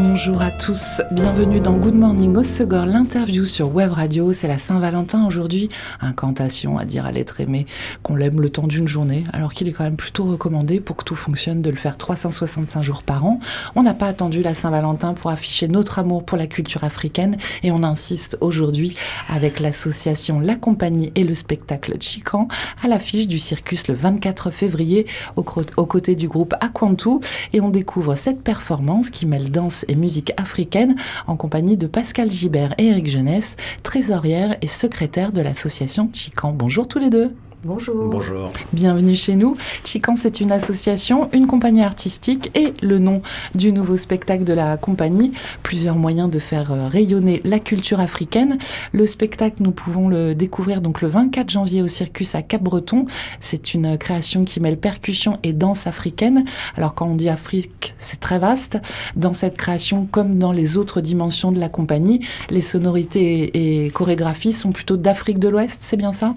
Bonjour 0.00 0.42
à 0.42 0.52
tous, 0.52 1.02
bienvenue 1.10 1.58
dans 1.58 1.72
Good 1.72 1.96
Morning 1.96 2.36
Osegor, 2.36 2.86
l'interview 2.86 3.44
sur 3.44 3.74
Web 3.74 3.90
Radio. 3.90 4.30
C'est 4.30 4.46
la 4.46 4.56
Saint-Valentin 4.56 5.26
aujourd'hui. 5.26 5.70
Incantation 6.00 6.78
à 6.78 6.84
dire 6.84 7.04
à 7.04 7.10
l'être 7.10 7.40
aimé 7.40 7.66
qu'on 8.04 8.14
l'aime 8.14 8.40
le 8.40 8.48
temps 8.48 8.68
d'une 8.68 8.86
journée, 8.86 9.24
alors 9.32 9.52
qu'il 9.52 9.66
est 9.66 9.72
quand 9.72 9.82
même 9.82 9.96
plutôt 9.96 10.26
recommandé 10.26 10.78
pour 10.78 10.94
que 10.94 11.02
tout 11.02 11.16
fonctionne 11.16 11.62
de 11.62 11.70
le 11.70 11.74
faire 11.74 11.96
365 11.96 12.80
jours 12.80 13.02
par 13.02 13.26
an. 13.26 13.40
On 13.74 13.82
n'a 13.82 13.92
pas 13.92 14.06
attendu 14.06 14.40
la 14.40 14.54
Saint-Valentin 14.54 15.14
pour 15.14 15.32
afficher 15.32 15.66
notre 15.66 15.98
amour 15.98 16.24
pour 16.24 16.38
la 16.38 16.46
culture 16.46 16.84
africaine 16.84 17.36
et 17.64 17.72
on 17.72 17.82
insiste 17.82 18.38
aujourd'hui 18.40 18.94
avec 19.28 19.58
l'association 19.58 20.38
La 20.38 20.54
Compagnie 20.54 21.10
et 21.16 21.24
le 21.24 21.34
spectacle 21.34 21.96
Chican 21.98 22.46
à 22.84 22.86
l'affiche 22.86 23.26
du 23.26 23.40
circus 23.40 23.88
le 23.88 23.94
24 23.94 24.52
février 24.52 25.08
aux, 25.34 25.42
côtés 25.42 26.14
du 26.14 26.28
groupe 26.28 26.54
Aquantu 26.60 27.18
et 27.52 27.60
on 27.60 27.70
découvre 27.70 28.14
cette 28.14 28.44
performance 28.44 29.10
qui 29.10 29.26
mêle 29.26 29.50
danse 29.50 29.86
et 29.88 29.94
musique 29.94 30.32
africaine 30.36 30.96
en 31.26 31.36
compagnie 31.36 31.76
de 31.76 31.86
Pascal 31.86 32.30
Gibert 32.30 32.74
et 32.78 32.86
Eric 32.86 33.08
Jeunesse, 33.08 33.56
trésorière 33.82 34.56
et 34.62 34.66
secrétaire 34.66 35.32
de 35.32 35.40
l'association 35.40 36.08
Chican. 36.12 36.52
Bonjour 36.52 36.86
tous 36.86 36.98
les 36.98 37.10
deux. 37.10 37.34
Bonjour. 37.64 38.08
Bonjour. 38.08 38.52
Bienvenue 38.72 39.16
chez 39.16 39.34
nous. 39.34 39.56
Chican, 39.84 40.14
c'est 40.14 40.38
une 40.38 40.52
association, 40.52 41.28
une 41.32 41.48
compagnie 41.48 41.82
artistique 41.82 42.52
et 42.54 42.72
le 42.82 43.00
nom 43.00 43.20
du 43.56 43.72
nouveau 43.72 43.96
spectacle 43.96 44.44
de 44.44 44.52
la 44.52 44.76
compagnie. 44.76 45.32
Plusieurs 45.64 45.96
moyens 45.96 46.30
de 46.30 46.38
faire 46.38 46.70
euh, 46.70 46.86
rayonner 46.86 47.40
la 47.42 47.58
culture 47.58 47.98
africaine. 47.98 48.58
Le 48.92 49.06
spectacle, 49.06 49.56
nous 49.58 49.72
pouvons 49.72 50.08
le 50.08 50.36
découvrir 50.36 50.80
donc 50.80 51.00
le 51.00 51.08
24 51.08 51.50
janvier 51.50 51.82
au 51.82 51.88
Circus 51.88 52.36
à 52.36 52.42
Cap-Breton. 52.42 53.06
C'est 53.40 53.74
une 53.74 53.98
création 53.98 54.44
qui 54.44 54.60
mêle 54.60 54.78
percussion 54.78 55.40
et 55.42 55.52
danse 55.52 55.88
africaine. 55.88 56.44
Alors 56.76 56.94
quand 56.94 57.08
on 57.08 57.16
dit 57.16 57.28
Afrique, 57.28 57.96
c'est 57.98 58.20
très 58.20 58.38
vaste. 58.38 58.78
Dans 59.16 59.32
cette 59.32 59.56
création, 59.56 60.06
comme 60.08 60.38
dans 60.38 60.52
les 60.52 60.76
autres 60.76 61.00
dimensions 61.00 61.50
de 61.50 61.58
la 61.58 61.68
compagnie, 61.68 62.24
les 62.50 62.60
sonorités 62.60 63.84
et 63.84 63.90
chorégraphies 63.90 64.52
sont 64.52 64.70
plutôt 64.70 64.96
d'Afrique 64.96 65.40
de 65.40 65.48
l'Ouest, 65.48 65.80
c'est 65.82 65.96
bien 65.96 66.12
ça? 66.12 66.36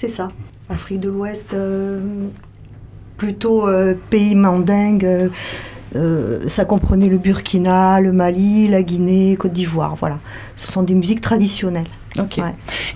C'est 0.00 0.06
ça. 0.06 0.28
Afrique 0.68 1.00
de 1.00 1.08
l'Ouest, 1.08 1.54
euh, 1.54 2.00
plutôt 3.16 3.66
euh, 3.66 3.94
pays 4.10 4.36
mandingue. 4.36 5.28
Euh, 5.96 6.38
ça 6.46 6.64
comprenait 6.64 7.08
le 7.08 7.18
Burkina, 7.18 8.00
le 8.00 8.12
Mali, 8.12 8.68
la 8.68 8.84
Guinée, 8.84 9.34
Côte 9.36 9.54
d'Ivoire. 9.54 9.96
Voilà. 9.96 10.20
Ce 10.54 10.70
sont 10.70 10.84
des 10.84 10.94
musiques 10.94 11.20
traditionnelles. 11.20 11.88
Ok. 12.16 12.38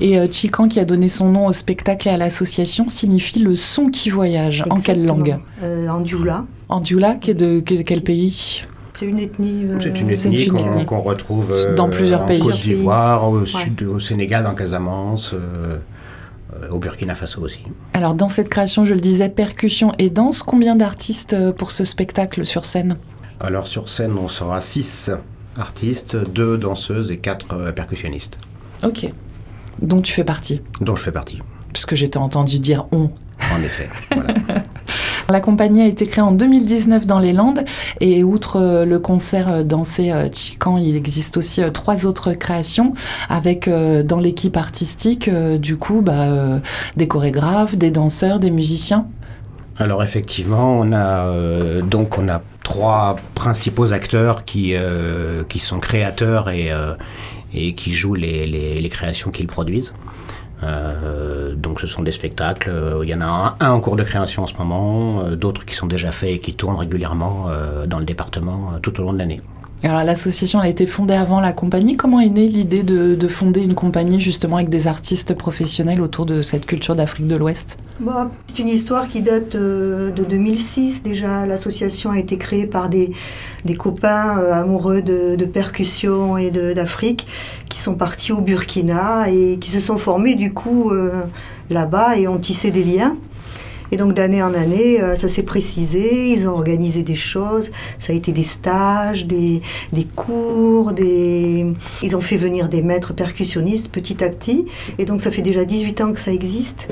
Et 0.00 0.16
Chican, 0.30 0.68
qui 0.68 0.78
a 0.78 0.84
donné 0.84 1.08
son 1.08 1.28
nom 1.28 1.46
au 1.46 1.52
spectacle 1.52 2.06
et 2.06 2.12
à 2.12 2.16
l'association, 2.16 2.86
signifie 2.86 3.40
le 3.40 3.56
son 3.56 3.88
qui 3.88 4.08
voyage. 4.08 4.62
En 4.70 4.76
quelle 4.76 5.04
langue? 5.04 5.38
En 5.60 6.02
Dioula. 6.02 6.44
En 6.68 6.80
Dioula, 6.80 7.16
qui 7.16 7.32
est 7.32 7.34
de 7.34 7.58
quel 7.58 8.02
pays? 8.02 8.64
C'est 8.92 9.06
une 9.06 9.18
ethnie. 9.18 9.66
c'est 9.80 9.88
une 9.88 10.10
ethnie 10.56 10.84
qu'on 10.86 11.00
retrouve 11.00 11.52
dans 11.74 11.90
plusieurs 11.90 12.22
en 12.22 12.26
pays. 12.26 12.38
Côte 12.38 12.62
d'Ivoire, 12.62 13.28
au 13.28 13.44
sud, 13.44 13.82
au 13.82 13.98
Sénégal, 13.98 14.46
en 14.46 14.54
Casamance. 14.54 15.34
Euh, 16.62 16.68
au 16.70 16.78
Burkina 16.78 17.14
Faso 17.14 17.40
aussi. 17.42 17.62
Alors 17.92 18.14
dans 18.14 18.28
cette 18.28 18.48
création, 18.48 18.84
je 18.84 18.94
le 18.94 19.00
disais, 19.00 19.28
percussion 19.28 19.92
et 19.98 20.10
danse, 20.10 20.42
combien 20.42 20.76
d'artistes 20.76 21.34
euh, 21.34 21.52
pour 21.52 21.70
ce 21.70 21.84
spectacle 21.84 22.46
sur 22.46 22.64
scène? 22.64 22.96
Alors 23.40 23.66
sur 23.66 23.88
scène, 23.88 24.16
on 24.18 24.28
sera 24.28 24.60
six 24.60 25.10
artistes, 25.56 26.16
deux 26.16 26.58
danseuses 26.58 27.10
et 27.10 27.18
quatre 27.18 27.54
euh, 27.54 27.72
percussionnistes. 27.72 28.38
Ok. 28.82 29.10
Dont 29.80 30.00
tu 30.00 30.12
fais 30.12 30.24
partie? 30.24 30.60
Dont 30.80 30.96
je 30.96 31.02
fais 31.02 31.12
partie. 31.12 31.40
Puisque 31.72 31.94
j'étais 31.94 32.18
entendu 32.18 32.58
dire 32.60 32.86
on. 32.92 33.10
En 33.52 33.62
effet. 33.62 33.88
Voilà. 34.14 34.34
La 35.28 35.40
compagnie 35.40 35.82
a 35.82 35.86
été 35.86 36.06
créée 36.06 36.22
en 36.22 36.32
2019 36.32 37.06
dans 37.06 37.18
les 37.18 37.32
Landes 37.32 37.64
et 38.00 38.24
outre 38.24 38.56
euh, 38.56 38.84
le 38.84 38.98
concert 38.98 39.48
euh, 39.48 39.62
dansé 39.62 40.10
euh, 40.10 40.28
Chican, 40.32 40.76
il 40.76 40.96
existe 40.96 41.36
aussi 41.36 41.62
trois 41.72 42.06
autres 42.06 42.32
créations 42.32 42.94
avec 43.28 43.68
dans 43.68 44.18
l'équipe 44.18 44.56
artistique 44.56 45.30
du 45.30 45.76
coup 45.76 46.02
bah, 46.02 46.60
des 46.96 47.08
chorégraphes, 47.08 47.76
des 47.76 47.90
danseurs, 47.90 48.40
des 48.40 48.50
musiciens. 48.50 49.06
Alors 49.78 50.02
effectivement, 50.02 50.78
on 50.78 50.92
a 50.92 51.26
donc 51.82 52.18
on 52.18 52.28
a 52.28 52.42
trois 52.62 53.16
principaux 53.34 53.92
acteurs 53.92 54.44
qui 54.44 54.74
qui 55.48 55.58
sont 55.58 55.78
créateurs 55.78 56.50
et 56.50 56.70
et 57.54 57.74
qui 57.74 57.92
jouent 57.92 58.14
les, 58.14 58.46
les, 58.46 58.80
les 58.80 58.88
créations 58.88 59.30
qu'ils 59.30 59.46
produisent. 59.46 59.94
Euh, 60.62 61.54
donc 61.54 61.80
ce 61.80 61.86
sont 61.86 62.02
des 62.02 62.12
spectacles, 62.12 62.70
euh, 62.70 63.00
il 63.02 63.08
y 63.08 63.14
en 63.14 63.20
a 63.20 63.56
un, 63.58 63.70
en 63.70 63.80
cours 63.80 63.96
de 63.96 64.02
création 64.02 64.44
en 64.44 64.46
ce 64.46 64.54
moment, 64.54 65.24
euh, 65.24 65.36
d'autres 65.36 65.64
qui 65.64 65.74
sont 65.74 65.86
déjà 65.86 66.12
faits 66.12 66.30
et 66.30 66.38
qui 66.38 66.54
tournent 66.54 66.76
régulièrement 66.76 67.46
dans 67.86 67.98
le 67.98 68.04
département 68.04 68.72
tout 68.82 68.98
au 69.00 69.04
long 69.04 69.12
de 69.12 69.18
l'année. 69.18 69.40
L'association 69.82 70.60
a 70.60 70.68
été 70.68 70.86
fondée 70.86 71.14
avant 71.14 71.40
la 71.40 71.52
compagnie. 71.52 71.96
Comment 71.96 72.20
est 72.20 72.28
née 72.28 72.46
l'idée 72.46 72.82
de, 72.82 73.28
fonder 73.28 73.62
une 73.62 73.74
compagnie 73.74 74.20
justement 74.20 74.56
avec 74.56 74.68
des 74.68 74.86
artistes 74.86 75.34
professionnels 75.34 76.00
autour 76.00 76.24
de 76.26 76.42
cette 76.42 76.66
culture 76.66 76.94
d'Afrique 76.94 77.26
de 77.26 77.34
l'Ouest? 77.34 77.78
Bah, 77.98 78.30
C'est 78.46 78.60
une 78.60 78.68
histoire 78.68 79.08
qui 79.08 79.22
date 79.22 79.56
de 79.56 80.12
2006 80.12 81.02
déjà. 81.02 81.46
L'association 81.46 82.10
a 82.10 82.18
été 82.18 82.38
créée 82.38 82.66
par 82.66 82.88
des, 82.88 83.12
copains 83.76 84.38
amoureux 84.52 85.02
de, 85.02 85.44
percussion 85.46 86.38
et 86.38 86.50
d'Afrique 86.50 87.26
qui 87.68 87.80
sont 87.80 87.94
partis 87.94 88.32
au 88.32 88.40
Burkina 88.40 89.30
et 89.30 89.58
qui 89.60 89.70
se 89.70 89.80
sont 89.80 89.98
formés 89.98 90.36
du 90.36 90.52
coup 90.52 90.92
là-bas 91.70 92.16
et 92.16 92.28
ont 92.28 92.38
tissé 92.38 92.70
des 92.70 92.84
liens. 92.84 93.16
Et 93.92 93.98
donc 93.98 94.14
d'année 94.14 94.42
en 94.42 94.54
année, 94.54 95.02
euh, 95.02 95.14
ça 95.16 95.28
s'est 95.28 95.42
précisé, 95.42 96.30
ils 96.30 96.48
ont 96.48 96.52
organisé 96.52 97.02
des 97.02 97.14
choses, 97.14 97.70
ça 97.98 98.14
a 98.14 98.16
été 98.16 98.32
des 98.32 98.42
stages, 98.42 99.26
des, 99.26 99.60
des 99.92 100.04
cours, 100.04 100.92
ils 100.98 102.16
ont 102.16 102.20
fait 102.22 102.38
venir 102.38 102.70
des 102.70 102.80
maîtres 102.80 103.12
percussionnistes 103.12 103.92
petit 103.92 104.24
à 104.24 104.30
petit. 104.30 104.64
Et 104.98 105.04
donc 105.04 105.20
ça 105.20 105.30
fait 105.30 105.42
déjà 105.42 105.66
18 105.66 106.00
ans 106.00 106.12
que 106.14 106.20
ça 106.20 106.32
existe. 106.32 106.88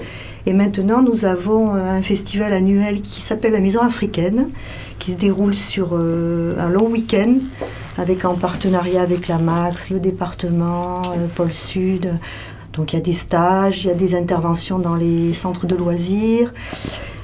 Et 0.46 0.52
maintenant, 0.52 1.02
nous 1.02 1.24
avons 1.24 1.74
euh, 1.74 1.78
un 1.78 2.02
festival 2.02 2.52
annuel 2.52 3.00
qui 3.00 3.20
s'appelle 3.20 3.52
la 3.52 3.60
Maison 3.60 3.80
africaine, 3.80 4.48
qui 4.98 5.12
se 5.12 5.16
déroule 5.16 5.54
sur 5.54 5.90
euh, 5.92 6.54
un 6.58 6.68
long 6.68 6.86
week-end, 6.86 7.36
avec 7.96 8.26
en 8.26 8.34
partenariat 8.34 9.00
avec 9.00 9.28
la 9.28 9.38
Max, 9.38 9.90
le 9.90 10.00
département, 10.00 11.02
Pôle 11.34 11.52
Sud, 11.52 12.12
donc 12.72 12.92
il 12.92 12.96
y 12.96 12.98
a 12.98 13.02
des 13.02 13.12
stages, 13.12 13.84
il 13.84 13.88
y 13.88 13.90
a 13.90 13.94
des 13.94 14.14
interventions 14.14 14.78
dans 14.78 14.94
les 14.94 15.34
centres 15.34 15.66
de 15.66 15.74
loisirs. 15.74 16.52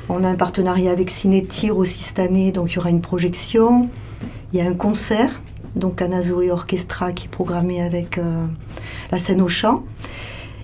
On 0.08 0.24
a 0.24 0.28
un 0.28 0.34
partenariat 0.34 0.90
avec 0.90 1.10
Cinétir 1.10 1.76
aussi 1.76 2.02
cette 2.02 2.18
année, 2.18 2.52
donc 2.52 2.72
il 2.72 2.76
y 2.76 2.78
aura 2.78 2.90
une 2.90 3.00
projection. 3.00 3.88
Il 4.52 4.58
y 4.58 4.62
a 4.62 4.68
un 4.68 4.74
concert, 4.74 5.40
donc 5.74 6.00
Anazoé 6.02 6.50
Orchestra 6.50 7.12
qui 7.12 7.26
est 7.26 7.30
programmé 7.30 7.82
avec 7.82 8.18
euh, 8.18 8.44
la 9.10 9.18
scène 9.18 9.40
au 9.40 9.48
chant. 9.48 9.84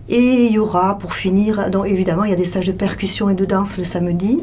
Et 0.08 0.46
il 0.46 0.52
y 0.52 0.58
aura, 0.58 0.98
pour 0.98 1.14
finir, 1.14 1.70
donc 1.70 1.86
évidemment, 1.86 2.24
il 2.24 2.30
y 2.30 2.34
a 2.34 2.36
des 2.36 2.44
stages 2.44 2.66
de 2.66 2.72
percussion 2.72 3.30
et 3.30 3.34
de 3.34 3.44
danse 3.44 3.78
le 3.78 3.84
samedi. 3.84 4.42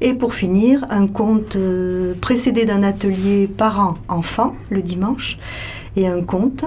Et 0.00 0.14
pour 0.14 0.34
finir, 0.34 0.84
un 0.90 1.06
conte 1.06 1.56
euh, 1.56 2.14
précédé 2.20 2.64
d'un 2.64 2.82
atelier 2.82 3.46
parents-enfants 3.46 4.54
le 4.68 4.82
dimanche 4.82 5.38
et 5.96 6.06
un 6.06 6.22
conte 6.22 6.64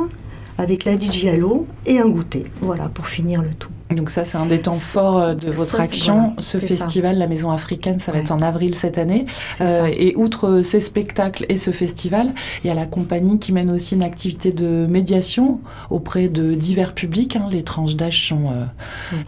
avec 0.60 0.84
la 0.84 0.92
Allo 1.32 1.66
et 1.86 2.00
un 2.00 2.10
goûter. 2.10 2.52
Voilà, 2.62 2.90
pour 2.90 3.08
finir 3.08 3.42
le 3.42 3.54
tout. 3.54 3.70
Donc 3.96 4.10
ça, 4.12 4.24
c'est 4.24 4.38
un 4.38 4.46
des 4.46 4.60
temps 4.60 4.74
forts 4.74 5.18
euh, 5.18 5.34
de 5.34 5.50
votre 5.50 5.80
action. 5.80 6.34
Ce 6.38 6.58
festival, 6.60 7.18
la 7.18 7.28
Maison 7.28 7.50
africaine, 7.50 7.98
ça 7.98 8.12
va 8.12 8.20
être 8.20 8.32
en 8.32 8.40
avril 8.40 8.76
cette 8.76 8.98
année. 8.98 9.26
Euh, 9.62 9.90
et 9.92 10.14
outre 10.18 10.48
euh, 10.48 10.64
ces 10.64 10.82
spectacles 10.82 11.46
et 11.50 11.56
ce 11.56 11.72
festival, 11.72 12.34
il 12.64 12.68
y 12.68 12.70
a 12.70 12.74
la 12.74 12.86
compagnie 12.86 13.40
qui 13.40 13.54
mène 13.54 13.72
aussi 13.72 13.96
une 13.96 14.04
activité 14.04 14.52
de 14.52 14.86
médiation 14.88 15.62
auprès 15.90 16.28
de 16.28 16.54
divers 16.54 16.94
publics. 16.94 17.38
Hein. 17.38 17.48
Les 17.50 17.64
tranches 17.64 17.96
d'âge 17.96 18.28
sont 18.28 18.52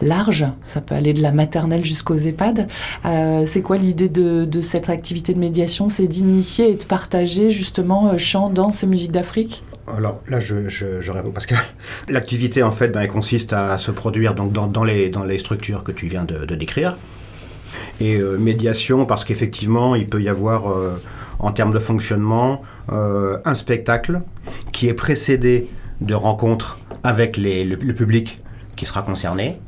larges. 0.00 0.46
Ça 0.62 0.80
peut 0.82 0.94
aller 0.94 1.14
de 1.14 1.22
la 1.22 1.32
maternelle 1.32 1.84
jusqu'aux 1.84 2.16
EHPAD. 2.16 2.68
c'est 3.46 3.62
quoi 3.62 3.78
l'idée 3.78 4.10
de, 4.10 4.44
de, 4.44 4.60
cette 4.60 4.90
activité 4.90 5.32
de 5.32 5.38
médiation? 5.38 5.88
C'est 5.88 6.06
d'initier 6.06 6.70
et 6.70 6.74
de 6.74 6.84
partager 6.84 7.50
justement 7.50 8.16
chant, 8.18 8.50
danse 8.50 8.82
et 8.82 8.86
musique 8.86 9.12
d'Afrique? 9.12 9.64
Alors 9.86 10.22
là, 10.28 10.38
je, 10.40 11.10
réponds 11.10 11.32
parce 11.32 11.46
que 11.46 11.54
l'activité, 12.08 12.62
en 12.62 12.72
fait, 12.72 12.88
ben, 12.88 13.00
elle 13.00 13.08
consiste 13.08 13.52
à, 13.52 13.78
se 13.78 13.90
produire 13.90 14.34
donc, 14.34 14.52
dans, 14.52 14.84
les, 14.84 15.08
dans 15.08 15.24
les 15.24 15.38
structures 15.38 15.84
que 15.84 15.92
tu 15.92 16.06
viens 16.06 16.24
de, 16.24 16.54
décrire. 16.54 16.96
Et 18.00 18.16
euh, 18.16 18.36
médiation, 18.36 19.06
parce 19.06 19.24
qu'effectivement, 19.24 19.94
il 19.94 20.06
peut 20.06 20.20
y 20.20 20.28
avoir, 20.28 20.70
euh, 20.70 21.00
en 21.38 21.52
termes 21.52 21.72
de 21.72 21.78
fonctionnement, 21.78 22.62
euh, 22.90 23.38
un 23.44 23.54
spectacle 23.54 24.22
qui 24.72 24.88
est 24.88 24.94
précédé 24.94 25.68
de 26.00 26.14
rencontres 26.14 26.78
avec 27.04 27.36
le, 27.36 27.92
public 27.92 28.38
qui 28.76 28.86
sera 28.86 29.02
concerné, 29.02 29.60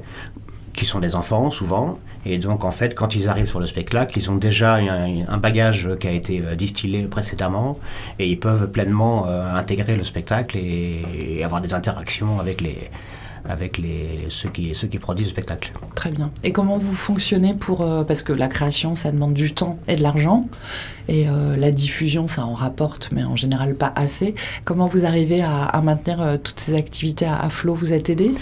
qui 0.73 0.85
sont 0.85 1.01
des 1.01 1.15
enfants 1.15 1.51
souvent, 1.51 1.99
Et 2.27 2.39
donc, 2.39 2.65
en 2.65 2.71
fait, 2.71 2.95
quand 2.95 3.15
ils 3.15 3.29
arrivent 3.29 3.49
sur 3.49 3.61
le 3.61 3.67
spectacle, 3.67 4.19
ils 4.19 4.31
ont 4.31 4.37
déjà 4.37 4.77
un, 4.77 5.39
bagage 5.39 5.91
qui 6.01 6.09
a 6.09 6.13
été 6.13 6.41
euh, 6.41 6.55
distillé 6.55 7.03
précédemment 7.03 7.79
et 8.19 8.27
ils 8.29 8.39
peuvent 8.39 8.71
pleinement 8.71 9.27
euh, 9.27 9.55
intégrer 9.55 9.97
le 9.97 10.05
spectacle 10.05 10.57
et 10.57 11.43
avoir 11.45 11.61
des 11.61 11.75
interactions 11.75 12.41
avec 12.41 12.61
les, 12.61 12.91
avec 13.49 13.79
les, 13.79 14.27
ceux, 14.29 14.49
qui, 14.49 14.75
ceux 14.75 14.87
qui 14.89 14.99
produisent 14.99 15.27
le 15.27 15.31
spectacle. 15.33 15.73
Très 15.95 16.11
bien. 16.11 16.31
Et 16.43 16.53
comment 16.53 16.77
vous 16.77 16.95
fonctionnez 16.95 17.55
pour... 17.55 17.83
euh, 17.83 18.05
parce 18.05 18.23
que 18.23 18.33
la 18.33 18.49
création, 18.49 18.95
ça 18.95 19.13
demande 19.13 19.35
du 19.35 19.53
temps 19.55 19.79
et 19.89 19.97
de 19.97 20.03
l'argent, 20.03 20.49
et 21.09 21.29
euh, 21.29 21.55
la 21.57 21.71
diffusion, 21.71 22.27
ça 22.27 22.47
en 22.47 22.55
rapporte, 22.55 23.11
mais 23.13 23.25
en 23.25 23.37
général 23.37 23.75
pas 23.75 23.93
assez. 23.97 24.35
Comment 24.65 24.87
vous 24.87 25.05
arrivez 25.05 25.43
à, 25.43 25.65
à 25.65 25.83
maintenir 25.83 26.23
euh, 26.23 26.37
toutes 26.43 26.59
ces 26.59 26.75
activités 26.75 27.27
à, 27.27 27.39
à 27.41 27.51
flot? 27.51 27.75
Vous 27.75 27.93
êtes 27.93 28.09
aidé? 28.09 28.33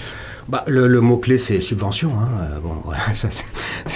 Bah, 0.49 0.62
le, 0.69 0.87
le 0.87 1.00
mot-clé, 1.00 1.38
c'est 1.38 1.60
subvention. 1.60 2.10
hein. 2.20 2.28
Bon, 2.62 2.75
voilà, 2.84 3.02
c'est- 3.14 3.32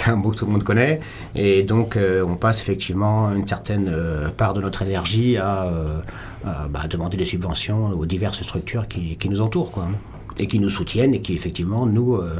un 0.07 0.15
mot 0.17 0.31
que 0.31 0.37
tout 0.37 0.45
le 0.45 0.51
monde 0.51 0.63
connaît. 0.63 0.99
Et 1.35 1.63
donc, 1.63 1.95
euh, 1.95 2.25
on 2.27 2.35
passe 2.35 2.59
effectivement 2.61 3.31
une 3.33 3.47
certaine 3.47 3.87
euh, 3.89 4.29
part 4.29 4.53
de 4.53 4.61
notre 4.61 4.81
énergie 4.81 5.37
à, 5.37 5.63
euh, 5.65 5.99
bah, 6.69 6.87
demander 6.89 7.15
des 7.17 7.25
subventions 7.25 7.89
aux 7.91 8.05
diverses 8.05 8.41
structures 8.41 8.87
qui, 8.87 9.15
qui 9.17 9.29
nous 9.29 9.41
entourent, 9.41 9.71
quoi. 9.71 9.87
Et 10.39 10.45
qui 10.47 10.59
nous 10.59 10.69
soutiennent 10.69 11.15
et 11.15 11.19
qui, 11.19 11.33
effectivement, 11.33 11.87
nous, 11.87 12.15
euh, 12.15 12.35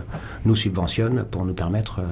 nous 0.45 0.55
subventionnent 0.55 1.23
pour 1.31 1.45
nous 1.45 1.53
permettre 1.55 1.99
euh, 1.99 2.03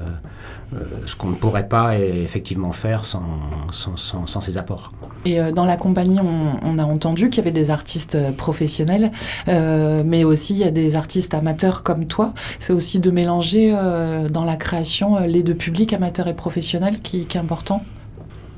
euh, 0.74 0.78
ce 1.06 1.14
qu'on 1.14 1.28
ne 1.28 1.36
pourrait 1.36 1.68
pas 1.68 1.96
effectivement 1.98 2.72
faire 2.72 3.04
sans, 3.04 3.22
sans, 3.70 3.96
sans, 3.96 4.26
sans 4.26 4.40
ces 4.40 4.58
apports. 4.58 4.90
Et 5.24 5.40
euh, 5.40 5.52
dans 5.52 5.64
la 5.64 5.76
compagnie, 5.76 6.18
on, 6.20 6.58
on 6.60 6.78
a 6.80 6.84
entendu 6.84 7.30
qu'il 7.30 7.38
y 7.38 7.40
avait 7.46 7.52
des 7.52 7.70
artistes 7.70 8.18
professionnels, 8.36 9.12
euh, 9.46 10.02
mais 10.04 10.24
aussi 10.24 10.54
il 10.54 10.58
y 10.58 10.64
a 10.64 10.72
des 10.72 10.96
artistes 10.96 11.34
amateurs 11.34 11.84
comme 11.84 12.06
toi. 12.06 12.34
C'est 12.58 12.72
aussi 12.72 12.98
de 12.98 13.10
mélanger 13.12 13.72
euh, 13.76 14.28
dans 14.28 14.44
la 14.44 14.56
création 14.56 15.20
les 15.20 15.44
deux 15.44 15.54
publics, 15.54 15.92
amateurs 15.92 16.26
et 16.26 16.34
professionnels, 16.34 16.98
qui, 16.98 17.26
qui 17.26 17.36
est 17.36 17.40
important. 17.40 17.84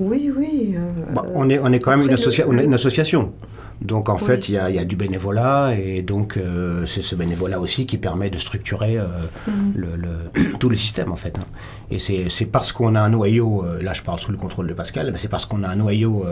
Oui, 0.01 0.31
oui. 0.35 0.77
euh, 0.77 1.13
Bon, 1.13 1.23
on, 1.35 1.51
est, 1.51 1.59
on 1.59 1.71
est 1.73 1.79
quand 1.81 1.95
même 1.95 2.09
associa- 2.09 2.47
une 2.51 2.73
association. 2.73 3.33
Donc 3.81 4.09
en 4.09 4.17
Oui. 4.17 4.23
fait, 4.25 4.49
il 4.49 4.55
y 4.57 4.59
a, 4.59 4.71
il 4.71 4.77
y 4.77 4.79
a 4.79 4.85
du 4.85 4.97
bénévolat 4.97 5.75
et 5.79 6.03
donc 6.03 6.37
euh, 6.37 6.85
c'est 6.87 7.01
ce 7.03 7.15
bénévolat 7.15 7.61
aussi 7.61 7.87
qui 7.87 7.97
permet 7.97 8.29
de 8.29 8.37
structurer 8.39 8.99
euh, 8.99 9.07
Mhm. 9.47 9.73
le, 9.77 9.89
le- 9.97 10.59
tout 10.59 10.69
le 10.69 10.75
système 10.77 11.13
en 11.13 11.17
fait. 11.17 11.39
hein. 11.39 11.45
Et 11.91 11.99
c'est 11.99 12.45
parce 12.47 12.73
qu'on 12.73 12.95
a 12.97 13.01
un 13.01 13.09
noyau, 13.09 13.65
euh, 13.65 13.81
là 13.83 13.95
je 13.95 14.03
parle 14.03 14.19
sous 14.19 14.33
le 14.33 14.37
contrôle 14.37 14.67
de 14.67 14.75
Pascal, 14.75 15.11
mais 15.13 15.19
c'est 15.19 15.29
parce 15.29 15.47
qu'on 15.47 15.63
a 15.63 15.69
un 15.69 15.77
noyau 15.77 16.25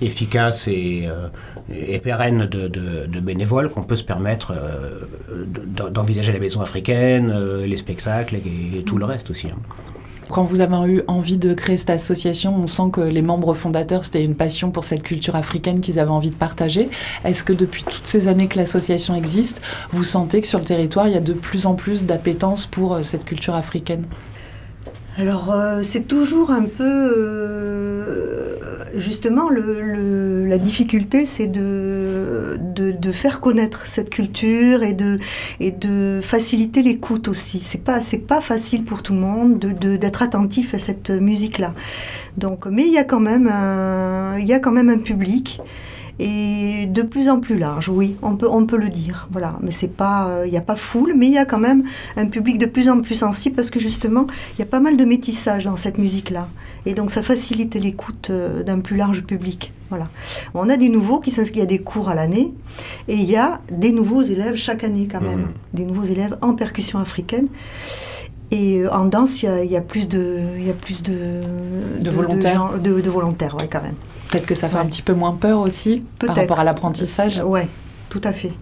efficace 0.00 0.68
et, 0.68 1.08
et 1.70 1.98
pérenne 1.98 2.46
de, 2.46 2.68
de- 2.68 3.06
de 3.06 3.20
bénévoles 3.20 3.68
qu'on 3.68 3.82
peut 3.82 3.96
se 3.96 4.04
permettre 4.04 4.54
de- 5.30 5.88
d'envisager 5.90 6.32
la 6.32 6.38
maison 6.38 6.60
africaine, 6.62 7.32
les 7.64 7.76
spectacles 7.76 8.36
et, 8.36 8.78
et 8.78 8.82
tout 8.82 8.96
le 8.98 9.04
reste 9.04 9.30
aussi. 9.30 9.48
hein. 9.48 9.58
Quand 10.30 10.44
vous 10.44 10.60
avez 10.60 10.76
eu 10.92 11.02
envie 11.08 11.38
de 11.38 11.54
créer 11.54 11.76
cette 11.76 11.90
association, 11.90 12.54
on 12.56 12.68
sent 12.68 12.90
que 12.92 13.00
les 13.00 13.22
membres 13.22 13.54
fondateurs, 13.54 14.04
c'était 14.04 14.22
une 14.22 14.36
passion 14.36 14.70
pour 14.70 14.84
cette 14.84 15.02
culture 15.02 15.34
africaine 15.34 15.80
qu'ils 15.80 15.98
avaient 15.98 16.10
envie 16.10 16.30
de 16.30 16.36
partager. 16.36 16.88
Est-ce 17.24 17.42
que 17.42 17.52
depuis 17.52 17.82
toutes 17.82 18.06
ces 18.06 18.28
années 18.28 18.46
que 18.46 18.56
l'association 18.56 19.14
existe, 19.16 19.60
vous 19.90 20.04
sentez 20.04 20.40
que 20.40 20.46
sur 20.46 20.60
le 20.60 20.64
territoire, 20.64 21.08
il 21.08 21.14
y 21.14 21.16
a 21.16 21.20
de 21.20 21.32
plus 21.32 21.66
en 21.66 21.74
plus 21.74 22.06
d'appétence 22.06 22.66
pour 22.66 22.94
euh, 22.94 23.02
cette 23.02 23.24
culture 23.24 23.54
africaine? 23.54 24.04
Alors, 25.18 25.50
euh, 25.50 25.80
c'est 25.82 26.06
toujours 26.06 26.50
un 26.50 26.64
peu. 26.64 26.84
euh, 26.84 28.56
justement, 28.96 29.48
la 29.50 30.58
difficulté, 30.58 31.26
c'est 31.26 31.46
de, 31.46 32.09
de, 32.58 33.12
faire 33.12 33.40
connaître 33.40 33.86
cette 33.86 34.10
culture 34.10 34.82
et 34.82 34.92
de, 34.92 35.18
et 35.58 35.70
de 35.70 36.20
faciliter 36.22 36.82
l'écoute 36.82 37.28
aussi. 37.28 37.60
C'est 37.60 37.82
pas, 37.82 38.00
c'est 38.00 38.18
pas 38.18 38.40
facile 38.40 38.84
pour 38.84 39.02
tout 39.02 39.12
le 39.12 39.20
monde 39.20 39.58
de- 39.58 39.96
d'être 39.96 40.22
attentif 40.22 40.74
à 40.74 40.78
cette 40.78 41.10
musique-là. 41.10 41.74
Donc, 42.36 42.66
mais 42.66 42.82
il 42.86 42.92
y 42.92 42.98
a 42.98 43.04
quand 43.04 43.20
même 43.20 43.50
il 44.38 44.46
y 44.46 44.52
a 44.52 44.60
quand 44.60 44.72
même 44.72 44.88
un 44.90 44.98
public. 44.98 45.60
Et 46.22 46.86
de 46.86 47.00
plus 47.00 47.30
en 47.30 47.40
plus 47.40 47.56
large, 47.56 47.88
oui, 47.88 48.16
on 48.20 48.36
peut, 48.36 48.46
on 48.46 48.66
peut 48.66 48.76
le 48.76 48.90
dire. 48.90 49.26
Voilà, 49.32 49.56
mais 49.62 49.70
c'est 49.70 49.88
pas, 49.88 50.28
euh, 50.28 50.46
il 50.46 50.50
n'y 50.50 50.58
a 50.58 50.60
pas 50.60 50.76
foule, 50.76 51.14
mais 51.16 51.26
il 51.26 51.32
y 51.32 51.38
a 51.38 51.46
quand 51.46 51.58
même 51.58 51.82
un 52.18 52.26
public 52.26 52.58
de 52.58 52.66
plus 52.66 52.90
en 52.90 53.00
plus 53.00 53.14
sensible 53.14 53.56
parce 53.56 53.70
que 53.70 53.80
justement, 53.80 54.26
il 54.52 54.58
y 54.58 54.62
a 54.62 54.66
pas 54.66 54.80
mal 54.80 54.98
de 54.98 55.04
métissage 55.06 55.64
dans 55.64 55.76
cette 55.76 55.96
musique-là. 55.96 56.46
Et 56.84 56.92
donc 56.92 57.10
ça 57.10 57.22
facilite 57.22 57.74
l'écoute 57.74 58.28
euh, 58.28 58.62
d'un 58.62 58.80
plus 58.80 58.98
large 58.98 59.22
public. 59.22 59.72
Voilà. 59.88 60.10
On 60.52 60.68
a 60.68 60.76
des 60.76 60.90
nouveaux 60.90 61.20
qui 61.20 61.30
s'inscrivent, 61.30 61.56
il 61.56 61.60
y 61.60 61.62
a 61.62 61.66
des 61.66 61.78
cours 61.78 62.10
à 62.10 62.14
l'année, 62.14 62.52
et 63.08 63.14
il 63.14 63.24
y 63.24 63.36
a 63.36 63.62
des 63.72 63.90
nouveaux 63.90 64.22
élèves 64.22 64.56
chaque 64.56 64.84
année 64.84 65.08
quand 65.10 65.22
même. 65.22 65.40
Mhm. 65.40 65.52
Des 65.72 65.84
nouveaux 65.86 66.04
élèves 66.04 66.36
en 66.42 66.54
percussion 66.54 66.98
africaine. 66.98 67.48
Et 68.50 68.78
euh, 68.80 68.90
en 68.92 69.04
danse, 69.06 69.42
il 69.42 69.46
y 69.46 69.48
a, 69.48 69.64
il 69.64 69.70
y 69.70 69.76
a 69.76 69.80
plus 69.80 70.08
de, 70.08 70.40
il 70.58 70.66
y 70.66 70.70
a 70.70 70.74
plus 70.74 71.02
de, 71.02 71.40
De 72.02 72.10
volontaires. 72.10 72.54
gens- 72.54 72.78
de, 72.78 73.00
de 73.00 73.10
volontaires, 73.10 73.54
ouais, 73.56 73.68
quand 73.70 73.82
même. 73.82 73.94
Peut-être 74.30 74.46
que 74.46 74.54
ça 74.54 74.68
fait 74.68 74.78
un 74.78 74.86
petit 74.86 75.02
peu 75.02 75.12
moins 75.14 75.32
peur 75.32 75.60
aussi 75.60 76.00
par 76.18 76.34
rapport 76.36 76.60
à 76.60 76.64
l'apprentissage. 76.64 77.38
Ouais, 77.44 77.68
tout 78.10 78.20
à 78.24 78.32
fait. 78.32 78.52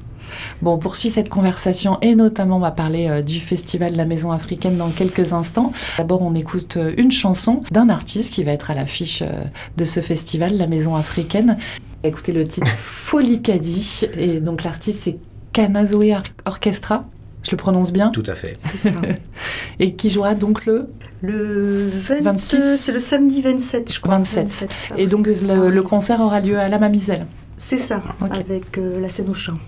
Bon, 0.61 0.75
on 0.75 0.79
poursuit 0.79 1.09
cette 1.09 1.31
conversation 1.31 1.97
et 2.03 2.15
notamment 2.15 2.57
on 2.59 2.61
va 2.61 2.71
parler 2.71 3.09
euh, 3.09 3.23
du 3.23 3.41
festival 3.41 3.97
La 3.97 4.05
Maison 4.05 4.31
Africaine 4.31 4.77
dans 4.77 4.91
quelques 4.91 5.33
instants. 5.33 5.73
D'abord, 5.97 6.21
on 6.21 6.35
écoute 6.35 6.77
euh, 6.77 6.93
une 6.99 7.11
chanson 7.11 7.61
d'un 7.71 7.89
artiste 7.89 8.35
qui 8.35 8.45
va 8.45 8.53
être 8.53 8.71
à 8.71 8.75
l'affiche 8.75 9.23
euh, 9.23 9.45
de 9.79 9.85
ce 9.87 10.01
festival, 10.01 10.55
La 10.59 10.67
Maison 10.67 10.97
Africaine. 10.97 11.57
Écoutez 12.05 12.33
le 12.33 12.47
titre 12.47 12.69
Folie 12.69 13.41
Caddy 13.41 14.03
et 14.19 14.41
donc 14.41 14.65
l'artiste 14.65 15.01
c'est 15.05 15.17
Kanazoe 15.55 16.21
Orchestra. 16.45 17.05
Je 17.43 17.53
le 17.53 17.57
prononce 17.57 17.93
bien 17.93 18.11
Tout 18.11 18.25
à 18.27 18.35
fait. 18.35 18.59
Ça. 18.79 18.91
et 19.79 19.95
qui 19.95 20.11
jouera 20.11 20.35
donc 20.35 20.67
le 20.67 20.89
Le 21.23 21.89
20 21.89 22.21
26. 22.23 22.77
c'est 22.79 22.93
le 22.93 22.99
samedi 23.01 23.41
27, 23.43 23.93
je 23.93 24.01
crois. 24.01 24.17
27. 24.19 24.69
et 24.97 25.07
donc 25.07 25.27
le, 25.27 25.35
Ah 25.51 25.55
le 25.69 25.81
oui. 25.81 25.87
concert 25.87 26.21
aura 26.21 26.41
lieu 26.41 26.59
à 26.59 26.69
la 26.69 26.79
Mamiselle. 26.79 27.27
C'est 27.57 27.79
ça, 27.79 28.03
Ok. 28.21 28.31
avec 28.39 28.79
euh, 28.79 29.01
la 29.01 29.09
scène 29.09 29.29
au 29.31 29.35
chant. 29.35 29.59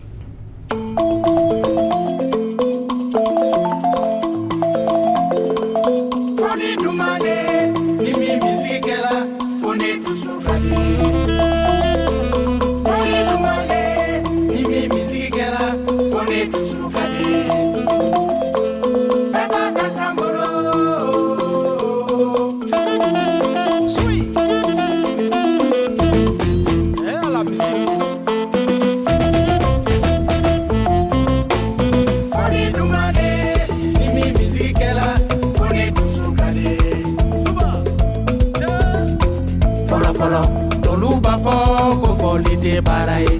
fɔli 42.21 42.55
tɛ 42.63 42.73
baara 42.87 43.17
ye 43.25 43.35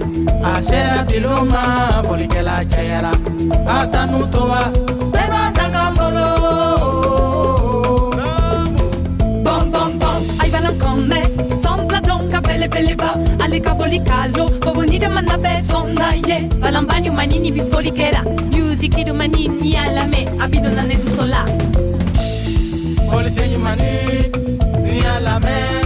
a 0.49 0.51
sera 0.67 0.97
bilo 1.09 1.33
ma 1.51 1.61
folikɛla 2.07 2.55
cayara 2.71 3.11
a 3.73 3.77
tanu 3.93 4.19
to 4.33 4.41
wa 4.51 4.61
bɛɛ 5.13 5.25
b'a 5.31 5.43
dangan 5.57 5.89
bolo 5.97 6.27
bɔnbɔnbɔn 9.45 10.17
a 10.39 10.43
ibana 10.47 10.71
kan 10.81 10.97
mɛn 11.09 11.29
belebeleba 12.47 13.09
ale 13.43 13.57
ka 13.65 13.71
boli 13.77 13.99
kalo 14.09 14.43
boboni 14.63 14.97
jamana 15.01 15.35
bɛɛ 15.43 15.59
sɔnna 15.69 16.07
ye 16.27 16.37
balanba 16.61 16.95
ɲumanini 17.03 17.49
bi 17.55 17.61
foli 17.71 17.91
kɛra 17.99 18.21
musiki 18.81 19.03
dumani 19.07 19.47
ni 19.61 19.69
y'a 19.75 19.83
lamɛn 19.95 20.25
a 20.43 20.47
bi 20.49 20.57
donna 20.63 20.83
ne 20.89 20.95
duso 21.01 21.23
la 21.33 21.41
polise 23.09 23.43
ɲumani 23.51 23.91
ni 24.83 24.93
y'a 25.03 25.15
lamɛn 25.25 25.80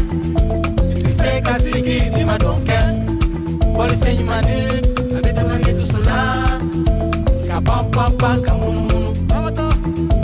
see 1.66 1.72
the 1.72 1.82
kid, 1.82 2.14
him 2.14 2.30
I 2.30 2.38
don't 2.38 2.64
care. 2.66 2.94
Police 3.74 4.02
say 4.02 4.16
him 4.16 4.30
I 4.30 4.42
need, 4.42 4.86
I 5.18 5.22
better 5.22 5.44
not 5.48 5.62
munu. 8.62 9.00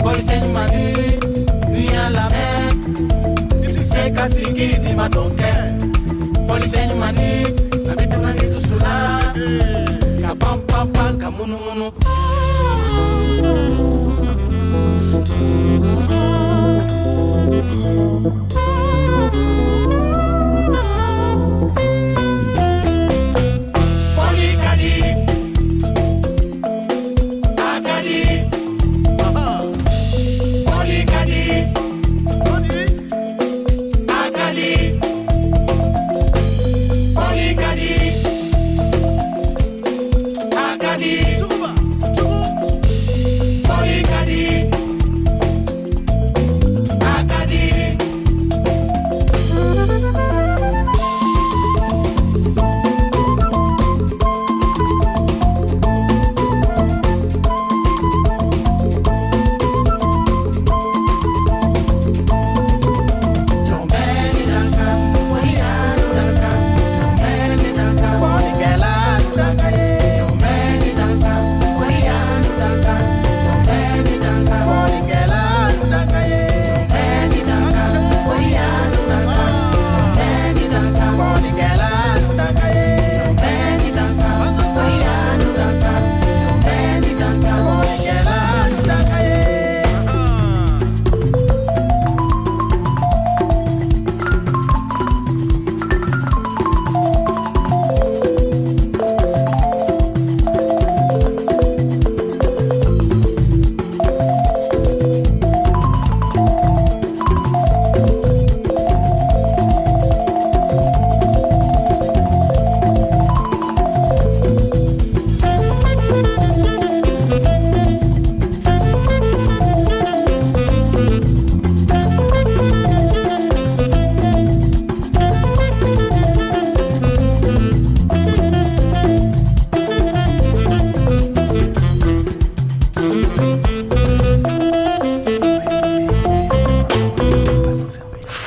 Police 0.02 0.26
say 0.26 0.38
him 0.38 0.56
I 0.56 0.66
need, 0.74 1.20
me. 1.72 1.86
If 3.66 3.76
you 3.76 3.82
say 3.82 4.12
kasi 4.12 4.44
kid, 4.54 4.82
him 4.86 5.00
I 5.00 5.08
don't 5.08 5.36
care. 5.36 5.76
Police 6.46 6.70
say 6.70 6.86
him 6.86 7.02
I 7.02 7.10
need, 7.10 7.60
I 7.90 7.94
better 7.94 8.18
not 8.18 8.34
need 8.36 8.52
munu. 11.58 11.90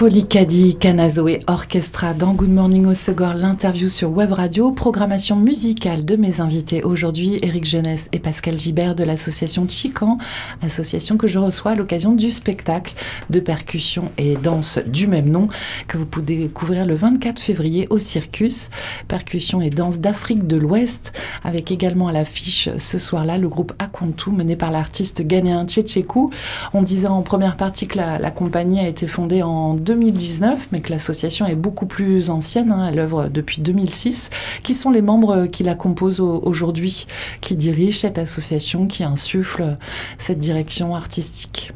Folicadi, 0.06 0.76
Canazo 0.76 1.28
et 1.28 1.40
Orchestra 1.48 2.14
dans 2.14 2.34
Good 2.34 2.52
Morning 2.52 2.86
au 2.86 2.94
Segor, 2.94 3.34
l'interview 3.34 3.90
sur 3.90 4.12
Web 4.12 4.34
Radio, 4.34 4.72
programmation 4.72 5.36
musicale 5.36 6.06
de 6.06 6.16
mes 6.16 6.42
invités 6.42 6.84
aujourd'hui, 6.84 7.40
Éric 7.42 7.66
Jeunesse 7.66 8.08
et 8.12 8.20
Pascal 8.20 8.56
Gibert 8.56 8.94
de 8.94 9.04
l'association 9.04 9.68
Chican, 9.68 10.20
association 10.62 11.18
que 11.18 11.26
je 11.26 11.40
reçois 11.40 11.72
à 11.72 11.76
l'occasion 11.76 12.12
du 12.12 12.30
spectacle 12.30 12.94
de 13.32 13.40
percussion 13.40 14.12
et 14.20 14.36
danse 14.36 14.78
du 14.86 15.08
même 15.08 15.28
nom 15.28 15.48
que 15.88 15.98
vous 15.98 16.06
pouvez 16.06 16.38
découvrir 16.38 16.86
le 16.86 16.94
24 16.94 17.40
février 17.40 17.88
au 17.90 17.98
Circus. 17.98 18.70
Percussion 19.08 19.60
et 19.60 19.72
danse 19.72 20.02
d'Afrique 20.02 20.46
de 20.46 20.56
l'Ouest, 20.56 21.14
avec 21.44 21.72
également 21.72 22.10
à 22.10 22.12
l'affiche 22.12 22.70
ce 22.78 23.00
soir-là 23.00 23.40
le 23.40 23.50
groupe 23.50 23.74
Akontu 23.80 24.30
mené 24.30 24.56
par 24.56 24.70
l'artiste 24.70 25.24
ghanéen 25.24 25.66
Tchétchékou. 25.66 26.30
On 26.76 26.84
disait 26.84 27.08
en 27.08 27.24
première 27.24 27.58
partie 27.58 27.88
que 27.88 27.98
la, 27.98 28.20
la 28.20 28.30
compagnie 28.30 28.82
a 28.82 28.88
été 28.88 29.08
fondée 29.08 29.42
en 29.42 29.74
2019, 29.96 30.68
mais 30.74 30.82
que 30.82 30.92
l'association 30.92 31.46
est 31.46 31.56
beaucoup 31.56 31.86
plus 31.86 32.30
ancienne, 32.30 32.72
hein, 32.72 32.90
elle 32.92 33.00
œuvre 33.00 33.30
depuis 33.30 33.62
2006. 33.62 34.30
Qui 34.62 34.74
sont 34.74 34.92
les 34.92 35.02
membres 35.02 35.46
qui 35.46 35.64
la 35.64 35.74
composent 35.74 36.20
aujourd'hui, 36.20 37.08
qui 37.40 37.56
dirigent 37.56 38.00
cette 38.00 38.18
association, 38.18 38.88
qui 38.88 39.06
insufflent 39.06 39.78
cette 40.18 40.40
direction 40.40 40.96
artistique 40.96 41.72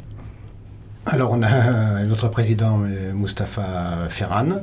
Alors 1.05 1.31
on 1.31 1.41
a 1.43 2.03
notre 2.09 2.27
président 2.27 2.81
euh, 2.83 3.13
Mustapha 3.13 4.09
Ferran. 4.09 4.59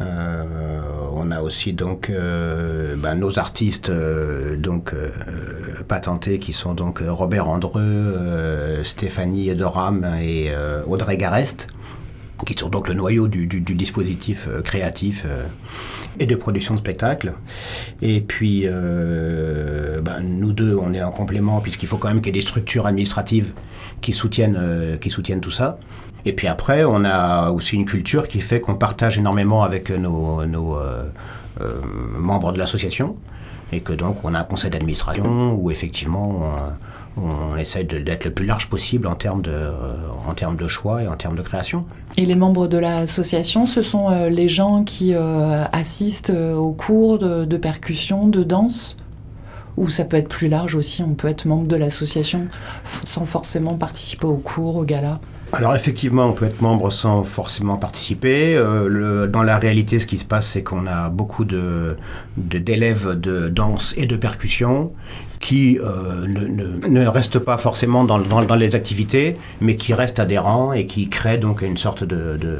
Euh, 0.00 0.80
on 1.12 1.30
a 1.30 1.42
aussi 1.42 1.72
donc 1.72 2.10
euh, 2.10 2.96
ben, 2.96 3.14
nos 3.14 3.38
artistes 3.38 3.90
euh, 3.90 4.56
donc 4.56 4.94
euh, 4.94 5.10
patentés 5.86 6.38
qui 6.38 6.52
sont 6.52 6.74
donc 6.74 7.02
Robert 7.06 7.48
Andreu, 7.48 7.80
euh, 7.82 8.84
Stéphanie 8.84 9.54
Doram 9.54 10.06
et 10.20 10.50
euh, 10.50 10.82
Audrey 10.86 11.16
Garest 11.16 11.68
qui 12.46 12.54
sont 12.58 12.68
donc 12.68 12.88
le 12.88 12.94
noyau 12.94 13.28
du, 13.28 13.46
du- 13.46 13.60
du 13.60 13.74
dispositif 13.74 14.46
euh, 14.48 14.62
créatif 14.62 15.24
euh, 15.26 15.44
et 16.18 16.26
de 16.26 16.34
production 16.34 16.74
de 16.74 16.78
spectacles. 16.80 17.32
Et 18.02 18.20
puis, 18.20 18.62
euh, 18.66 20.00
ben, 20.00 20.20
nous 20.20 20.52
deux, 20.52 20.76
on 20.76 20.92
est 20.92 21.02
en 21.02 21.10
complément, 21.12 21.60
puisqu'il 21.60 21.86
faut 21.88 21.98
quand 21.98 22.08
même 22.08 22.18
qu'il 22.18 22.34
y 22.34 22.38
ait 22.38 22.40
des 22.40 22.46
structures 22.46 22.86
administratives 22.86 23.52
qui 24.00 24.12
soutiennent, 24.12 24.58
euh, 24.58 24.96
qui 24.96 25.10
soutiennent 25.10 25.40
tout 25.40 25.50
ça. 25.50 25.78
Et 26.24 26.32
puis 26.32 26.46
après, 26.46 26.84
on 26.84 27.04
a 27.04 27.50
aussi 27.50 27.74
une 27.76 27.84
culture 27.84 28.28
qui 28.28 28.40
fait 28.40 28.60
qu'on 28.60 28.74
partage 28.74 29.18
énormément 29.18 29.62
avec 29.64 29.90
nos, 29.90 30.44
nos, 30.46 30.76
euh, 30.76 31.04
membres 32.18 32.52
de 32.52 32.58
l'association. 32.58 33.16
Et 33.72 33.80
que 33.80 33.92
donc, 33.94 34.24
on 34.24 34.34
a 34.34 34.40
un 34.40 34.44
conseil 34.44 34.70
d'administration 34.70 35.54
où 35.54 35.70
effectivement, 35.70 36.52
on 37.16 37.56
essaie 37.56 37.84
d'être 37.84 38.24
le 38.24 38.30
plus 38.30 38.46
large 38.46 38.68
possible 38.68 39.06
en 39.06 39.14
termes, 39.14 39.42
de, 39.42 39.50
euh, 39.50 39.94
en 40.26 40.34
termes 40.34 40.56
de 40.56 40.68
choix 40.68 41.02
et 41.02 41.08
en 41.08 41.16
termes 41.16 41.36
de 41.36 41.42
création. 41.42 41.84
Et 42.16 42.24
les 42.24 42.34
membres 42.34 42.68
de 42.68 42.78
l'association, 42.78 43.66
ce 43.66 43.82
sont 43.82 44.10
euh, 44.10 44.28
les 44.28 44.48
gens 44.48 44.84
qui 44.84 45.14
euh, 45.14 45.64
assistent 45.72 46.30
aux 46.30 46.72
cours 46.72 47.18
de, 47.18 47.56
percussion, 47.56 48.28
de 48.28 48.42
danse? 48.42 48.96
Ou 49.78 49.88
ça 49.88 50.04
peut 50.04 50.18
être 50.18 50.28
plus 50.28 50.48
large 50.48 50.74
aussi, 50.74 51.02
on 51.02 51.14
peut 51.14 51.28
être 51.28 51.46
membre 51.46 51.66
de 51.66 51.76
l'association 51.76 52.48
sans 53.04 53.24
forcément 53.24 53.74
participer 53.74 54.26
aux 54.26 54.36
cours, 54.36 54.76
aux 54.76 54.84
galas? 54.84 55.18
Alors 55.52 55.74
effectivement, 55.76 56.26
on 56.26 56.32
peut 56.32 56.46
être 56.46 56.62
membre 56.62 56.90
sans 56.90 57.22
forcément 57.24 57.76
participer. 57.76 58.56
Euh, 58.56 58.88
le- 58.88 59.26
dans 59.28 59.42
la 59.42 59.58
réalité, 59.58 59.98
ce 59.98 60.06
qui 60.06 60.16
se 60.16 60.24
passe, 60.24 60.46
c'est 60.48 60.62
qu'on 60.62 60.86
a 60.86 61.10
beaucoup 61.10 61.44
de 61.44 61.96
de- 62.38 62.58
d'élèves 62.58 63.20
de, 63.20 63.48
danse 63.48 63.92
et 63.98 64.06
de 64.06 64.16
percussion 64.16 64.92
qui 65.40 65.78
euh, 65.78 66.26
ne, 66.26 66.46
ne- 66.46 66.86
ne 66.88 67.06
restent 67.06 67.38
pas 67.38 67.58
forcément 67.58 68.04
dans, 68.04 68.18
dans- 68.18 68.42
dans 68.42 68.54
les 68.56 68.74
activités, 68.74 69.36
mais 69.60 69.76
qui 69.76 69.92
restent 69.92 70.20
adhérents 70.20 70.72
et 70.72 70.86
qui 70.86 71.08
créent 71.10 71.38
donc 71.38 71.60
une 71.60 71.76
sorte 71.76 72.02
de, 72.04 72.38
de, 72.38 72.56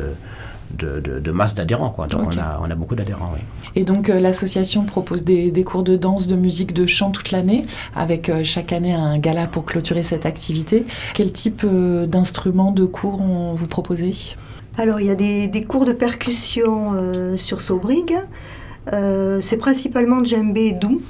de- 0.77 1.01
de- 1.01 1.21
de 1.21 1.31
masse 1.33 1.55
d'adhérents. 1.55 1.91
quoi. 1.91 2.07
Donc 2.07 2.29
on, 2.35 2.39
a, 2.39 2.61
on 2.63 2.71
a 2.71 2.75
beaucoup 2.75 2.95
d'adhérents, 2.95 3.31
oui. 3.35 3.41
Et 3.75 3.85
donc 3.85 4.09
euh, 4.11 4.21
l'association 4.21 4.85
propose 4.85 5.25
des, 5.25 5.51
des 5.51 5.65
cours 5.65 5.83
de 5.83 5.97
danse, 5.97 6.27
de 6.27 6.37
musique, 6.37 6.73
de 6.75 6.87
chant 6.87 7.11
toute 7.11 7.31
l'année, 7.31 7.65
avec 7.95 8.29
euh, 8.29 8.45
chaque 8.45 8.73
année 8.73 8.93
un 8.95 9.19
gala 9.19 9.47
pour 9.47 9.65
clôturer 9.65 10.03
cette 10.03 10.27
activité. 10.27 10.85
Quel 11.15 11.33
type 11.33 11.63
euh, 11.65 12.07
d'instruments, 12.07 12.73
de 12.73 12.85
cours 12.85 13.21
on 13.21 13.55
vous 13.55 13.67
proposez? 13.67 14.13
Alors, 14.79 15.01
il 15.01 15.07
y 15.07 15.11
a 15.11 15.15
des, 15.15 15.49
des 15.49 15.63
cours 15.65 15.85
de 15.85 15.93
percussion 15.93 16.93
euh, 16.95 17.37
sur 17.37 17.61
Sobrig. 17.61 18.15
Euh, 18.93 19.41
c'est 19.43 19.59
principalement 19.59 20.25
djembé 20.25 20.63
et 20.63 20.73
doux. 20.73 21.03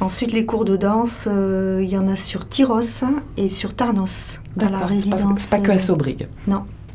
Ensuite, 0.00 0.32
les 0.32 0.44
cours 0.44 0.64
de 0.64 0.76
danse, 0.76 1.26
euh, 1.30 1.80
il 1.82 1.88
y 1.88 1.96
en 1.96 2.08
a 2.08 2.16
sur 2.16 2.46
Tyros 2.48 2.80
et 3.36 3.48
sur 3.48 3.74
Tarnos, 3.74 4.38
dans 4.56 4.66
la 4.66 4.72
D'accord, 4.72 4.88
c'est 4.98 5.10
pas- 5.10 5.16
résidence. 5.16 5.40
C'est 5.40 5.56
pas, 5.60 5.62
que 5.66 5.70
à 5.70 5.74
euh, 5.76 5.78
Sobrig. 5.78 6.28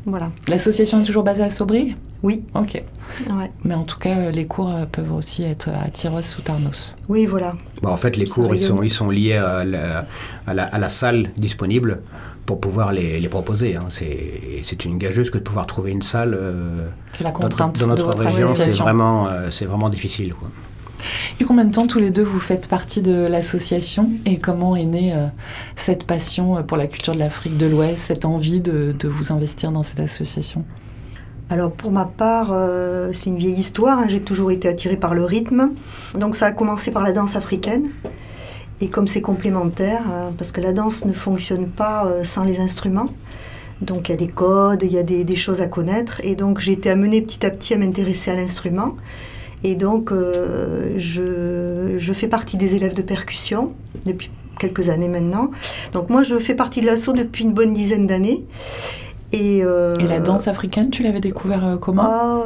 Voilà, 0.06 0.30
L'association 0.48 1.00
est 1.00 1.04
toujours 1.04 1.22
basée 1.24 1.42
à 1.42 1.50
Sobrig? 1.50 1.94
Oui, 2.22 2.42
Ok. 2.54 2.82
ouais. 3.30 3.50
Mais 3.64 3.74
en 3.74 3.82
tout 3.84 3.98
cas, 3.98 4.16
euh, 4.16 4.30
les 4.30 4.46
cours 4.46 4.70
euh, 4.74 4.84
peuvent 4.86 5.12
aussi 5.12 5.42
être 5.42 5.68
à 5.68 5.88
Tyros 5.90 6.20
ou 6.38 6.42
Tarnos. 6.42 6.94
oui, 7.08 7.26
voilà. 7.26 7.54
Bon, 7.82 7.90
en 7.90 7.96
fait, 7.96 8.16
les 8.16 8.26
cours, 8.26 8.54
ils 8.54 8.60
sont, 8.60 8.74
rayonne. 8.74 8.86
ils 8.86 8.90
sont 8.90 9.10
liés 9.10 9.34
à 9.36 9.64
la, 9.64 10.06
à 10.46 10.54
la- 10.54 10.64
à 10.64 10.78
la 10.78 10.88
salle 10.88 11.30
disponible 11.36 12.00
pour 12.46 12.60
pouvoir 12.60 12.92
les, 12.92 13.20
les 13.20 13.28
proposer. 13.28 13.76
hein. 13.76 13.86
C'est 13.90 14.84
une 14.84 14.98
gageuse 14.98 15.30
que 15.30 15.38
de 15.38 15.42
pouvoir 15.42 15.66
trouver 15.66 15.92
une 15.92 16.02
salle 16.02 16.34
euh, 16.34 16.88
C'est 17.12 17.24
la 17.24 17.30
dans, 17.30 17.38
contrainte 17.40 17.78
dans 17.78 17.86
de 17.86 17.90
notre 17.90 18.06
votre 18.06 18.24
région. 18.24 18.48
C'est 18.48 18.72
vraiment, 18.72 19.28
euh, 19.28 19.88
difficile. 19.90 20.34
Quoi. 20.34 20.48
Depuis 21.32 21.44
combien 21.46 21.64
de 21.64 21.72
temps 21.72 21.86
tous 21.86 21.98
les 21.98 22.10
deux 22.10 22.22
vous 22.22 22.38
faites 22.38 22.68
partie 22.68 23.00
de 23.00 23.26
l'association 23.26 24.10
et 24.26 24.38
comment 24.38 24.76
est 24.76 24.84
née 24.84 25.12
euh, 25.14 25.26
cette 25.76 26.04
passion 26.04 26.56
euh, 26.56 26.62
pour 26.62 26.76
la 26.76 26.86
culture 26.86 27.14
de 27.14 27.18
l'Afrique 27.18 27.56
de 27.56 27.66
l'Ouest, 27.66 27.98
cette 27.98 28.24
envie 28.24 28.60
de, 28.60 28.94
vous 29.04 29.32
investir 29.32 29.72
dans 29.72 29.82
cette 29.82 30.00
association? 30.00 30.64
Alors 31.48 31.72
pour 31.72 31.90
ma 31.90 32.04
part, 32.04 32.50
euh, 32.52 33.10
c'est 33.12 33.26
une 33.26 33.36
vieille 33.36 33.58
histoire. 33.58 33.98
hein. 33.98 34.06
J'ai 34.08 34.20
toujours 34.20 34.50
été 34.50 34.68
attirée 34.68 34.96
par 34.96 35.14
le 35.14 35.24
rythme. 35.24 35.70
Donc 36.14 36.36
ça 36.36 36.46
a 36.46 36.52
commencé 36.52 36.90
par 36.90 37.02
la 37.02 37.12
danse 37.12 37.36
africaine. 37.36 37.88
Et 38.80 38.88
comme 38.88 39.08
c'est 39.08 39.20
complémentaire, 39.20 40.02
hein, 40.06 40.32
parce 40.38 40.52
que 40.52 40.60
la 40.60 40.72
danse 40.72 41.04
ne 41.04 41.12
fonctionne 41.12 41.68
pas 41.68 42.06
sans 42.22 42.44
les 42.44 42.60
instruments. 42.60 43.08
Donc 43.82 44.08
il 44.08 44.12
y 44.12 44.14
a 44.14 44.18
des 44.18 44.28
codes, 44.28 44.82
il 44.82 44.92
y 44.92 44.98
a 44.98 45.02
des 45.02 45.36
choses 45.36 45.60
à 45.60 45.66
connaître. 45.66 46.20
Et 46.24 46.34
donc 46.34 46.60
j'ai 46.60 46.72
été 46.72 46.88
amenée 46.88 47.20
petit 47.20 47.44
à 47.44 47.50
petit 47.50 47.74
à 47.74 47.78
m'intéresser 47.78 48.30
à 48.30 48.36
l'instrument. 48.36 48.94
Et 49.64 49.74
donc 49.74 50.10
euh, 50.12 50.94
je, 50.96 51.94
je 51.98 52.12
fais 52.12 52.28
partie 52.28 52.56
des 52.56 52.74
élèves 52.76 52.94
de 52.94 53.02
percussion 53.02 53.72
depuis 54.06 54.30
quelques 54.58 54.88
années 54.88 55.08
maintenant. 55.08 55.50
Donc 55.92 56.10
moi 56.10 56.22
je 56.22 56.38
fais 56.38 56.54
partie 56.54 56.80
de 56.80 56.86
l'assaut 56.86 57.12
depuis 57.12 57.44
une 57.44 57.52
bonne 57.52 57.74
dizaine 57.74 58.06
d'années. 58.06 58.44
Et, 59.32 59.60
euh, 59.62 59.96
Et 60.00 60.06
la 60.08 60.18
danse 60.18 60.48
africaine, 60.48 60.90
tu 60.90 61.02
l'avais 61.04 61.20
découvert 61.20 61.64
euh, 61.64 61.76
comment? 61.76 62.02
Ah, 62.04 62.42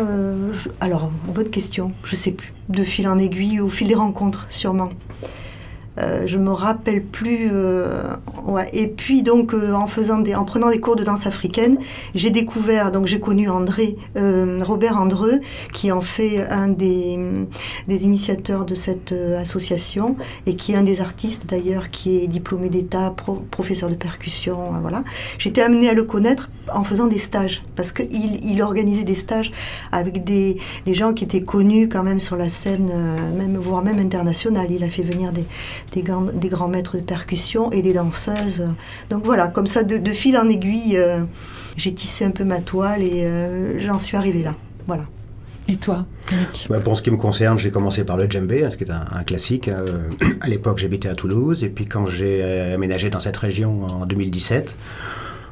je- 0.52 0.68
alors, 0.80 1.10
bonne 1.34 1.48
question. 1.48 1.92
Je 2.04 2.14
sais 2.14 2.32
plus. 2.32 2.52
De 2.68 2.82
fil 2.84 3.08
en 3.08 3.18
aiguille, 3.18 3.58
au 3.60 3.68
fil 3.68 3.88
des 3.88 3.94
rencontres, 3.94 4.44
sûrement. 4.50 4.90
Euh, 5.98 6.26
je 6.26 6.38
me 6.38 6.50
rappelle 6.50 7.02
plus. 7.02 7.48
euh. 7.52 8.02
Et 8.72 8.88
puis 8.88 9.22
donc, 9.22 9.54
euh, 9.54 9.72
en 9.72 9.86
faisant 9.86 10.22
en 10.34 10.44
prenant 10.44 10.70
des 10.70 10.80
cours 10.80 10.96
de 10.96 11.04
danse 11.04 11.26
africaine, 11.26 11.78
j'ai 12.14 12.30
découvert. 12.30 12.90
Donc, 12.92 13.06
j'ai 13.06 13.20
connu 13.20 13.48
André, 13.48 13.96
Robert 14.16 14.98
Andreu, 14.98 15.40
qui 15.72 15.90
en 15.92 16.00
fait 16.00 16.46
un 16.50 16.68
des, 16.68 17.18
des 17.88 18.04
initiateurs 18.04 18.64
de 18.64 18.74
cette 18.74 19.12
association 19.12 20.16
et 20.46 20.56
qui 20.56 20.72
est 20.72 20.76
un 20.76 20.82
des 20.82 21.00
artistes 21.00 21.44
d'ailleurs, 21.48 21.90
qui 21.90 22.18
est 22.18 22.26
diplômé 22.26 22.68
d'État, 22.68 23.12
pro- 23.16 23.42
professeur 23.50 23.88
de 23.88 23.94
percussion. 23.94 24.56
voilà. 24.80 25.04
J'étais 25.38 25.62
amenée 25.62 25.88
à 25.88 25.94
le 25.94 26.04
connaître 26.04 26.50
en 26.72 26.84
faisant 26.84 27.06
des 27.06 27.18
stages 27.18 27.62
parce 27.76 27.92
qu'il 27.92 28.44
il 28.44 28.62
organisait 28.62 29.04
des 29.04 29.14
stages 29.14 29.52
avec 29.92 30.24
des, 30.24 30.56
des 30.86 30.94
gens 30.94 31.12
qui 31.12 31.24
étaient 31.24 31.40
connus 31.40 31.88
quand 31.88 32.02
même 32.02 32.20
sur 32.20 32.36
la 32.36 32.48
scène, 32.48 32.90
même, 33.36 33.56
voire 33.56 33.82
même 33.82 33.98
internationale. 33.98 34.66
Il 34.70 34.82
a 34.84 34.88
fait 34.88 35.02
venir 35.02 35.32
des, 35.32 35.44
des, 35.92 36.02
grands, 36.02 36.22
des 36.22 36.48
grands 36.48 36.68
maîtres 36.68 36.96
de 36.96 37.02
percussion 37.02 37.70
et 37.70 37.82
des 37.82 37.92
danseuses. 37.92 38.66
Donc 39.10 39.24
voilà, 39.24 39.48
comme 39.48 39.66
ça, 39.66 39.82
de, 39.82 39.98
de 39.98 40.12
fil 40.12 40.36
en 40.36 40.48
aiguille, 40.48 40.96
euh, 40.96 41.20
j'ai 41.76 41.92
tissé 41.94 42.24
un 42.24 42.30
peu 42.30 42.44
ma 42.44 42.60
toile 42.60 43.02
et 43.02 43.24
euh, 43.24 43.78
j'en 43.78 43.98
suis 43.98 44.16
arrivée 44.16 44.42
là. 44.42 44.54
Voilà. 44.86 45.04
Et 45.66 45.76
toi, 45.76 46.04
Eric 46.30 46.66
Bah, 46.68 46.80
pour 46.80 46.96
ce 46.96 47.02
qui 47.02 47.10
me 47.10 47.16
concerne, 47.16 47.56
j'ai 47.58 47.70
commencé 47.70 48.04
par 48.04 48.18
le 48.18 48.28
djembé, 48.28 48.64
hein, 48.64 48.70
ce 48.70 48.76
qui 48.76 48.84
est 48.84 48.90
un, 48.90 49.04
un 49.12 49.22
classique. 49.22 49.68
Euh, 49.68 50.10
à 50.40 50.48
l'époque, 50.48 50.78
j'habitais 50.78 51.08
à 51.08 51.14
Toulouse, 51.14 51.64
et 51.64 51.70
puis 51.70 51.86
quand 51.86 52.06
j'ai 52.06 52.40
euh, 52.42 52.74
aménagé 52.74 53.08
dans 53.08 53.20
cette 53.20 53.36
région 53.36 53.80
en 53.82 54.04
2017, 54.04 54.76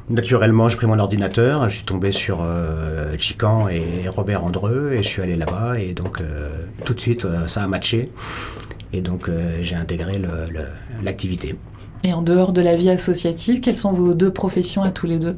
naturellement, 0.09 0.69
j'ai 0.69 0.77
pris 0.77 0.87
mon 0.87 0.99
ordinateur, 0.99 1.69
je 1.69 1.77
suis 1.77 1.85
tombé 1.85 2.11
sur 2.11 2.39
euh, 2.41 3.15
Chican 3.17 3.67
et 3.69 4.07
Robert 4.07 4.43
Andreu, 4.43 4.93
et 4.93 4.97
je 4.97 5.07
suis 5.07 5.21
allé 5.21 5.35
là-bas, 5.35 5.79
et 5.79 5.93
donc 5.93 6.21
euh, 6.21 6.49
tout 6.85 6.93
de 6.93 6.99
suite, 6.99 7.25
euh, 7.25 7.47
ça 7.47 7.63
a 7.63 7.67
matché, 7.67 8.11
et 8.93 9.01
donc 9.01 9.27
euh, 9.29 9.57
j'ai 9.61 9.75
intégré 9.75 10.21
l'activité. 11.03 11.55
Et 12.03 12.13
en 12.13 12.21
dehors 12.21 12.51
de 12.53 12.61
la 12.61 12.75
vie 12.75 12.89
associative, 12.89 13.59
quelles 13.61 13.77
sont 13.77 13.93
vos 13.93 14.13
deux 14.13 14.31
professions 14.31 14.83
à 14.83 14.91
tous 14.91 15.07
les 15.07 15.19
deux? 15.19 15.35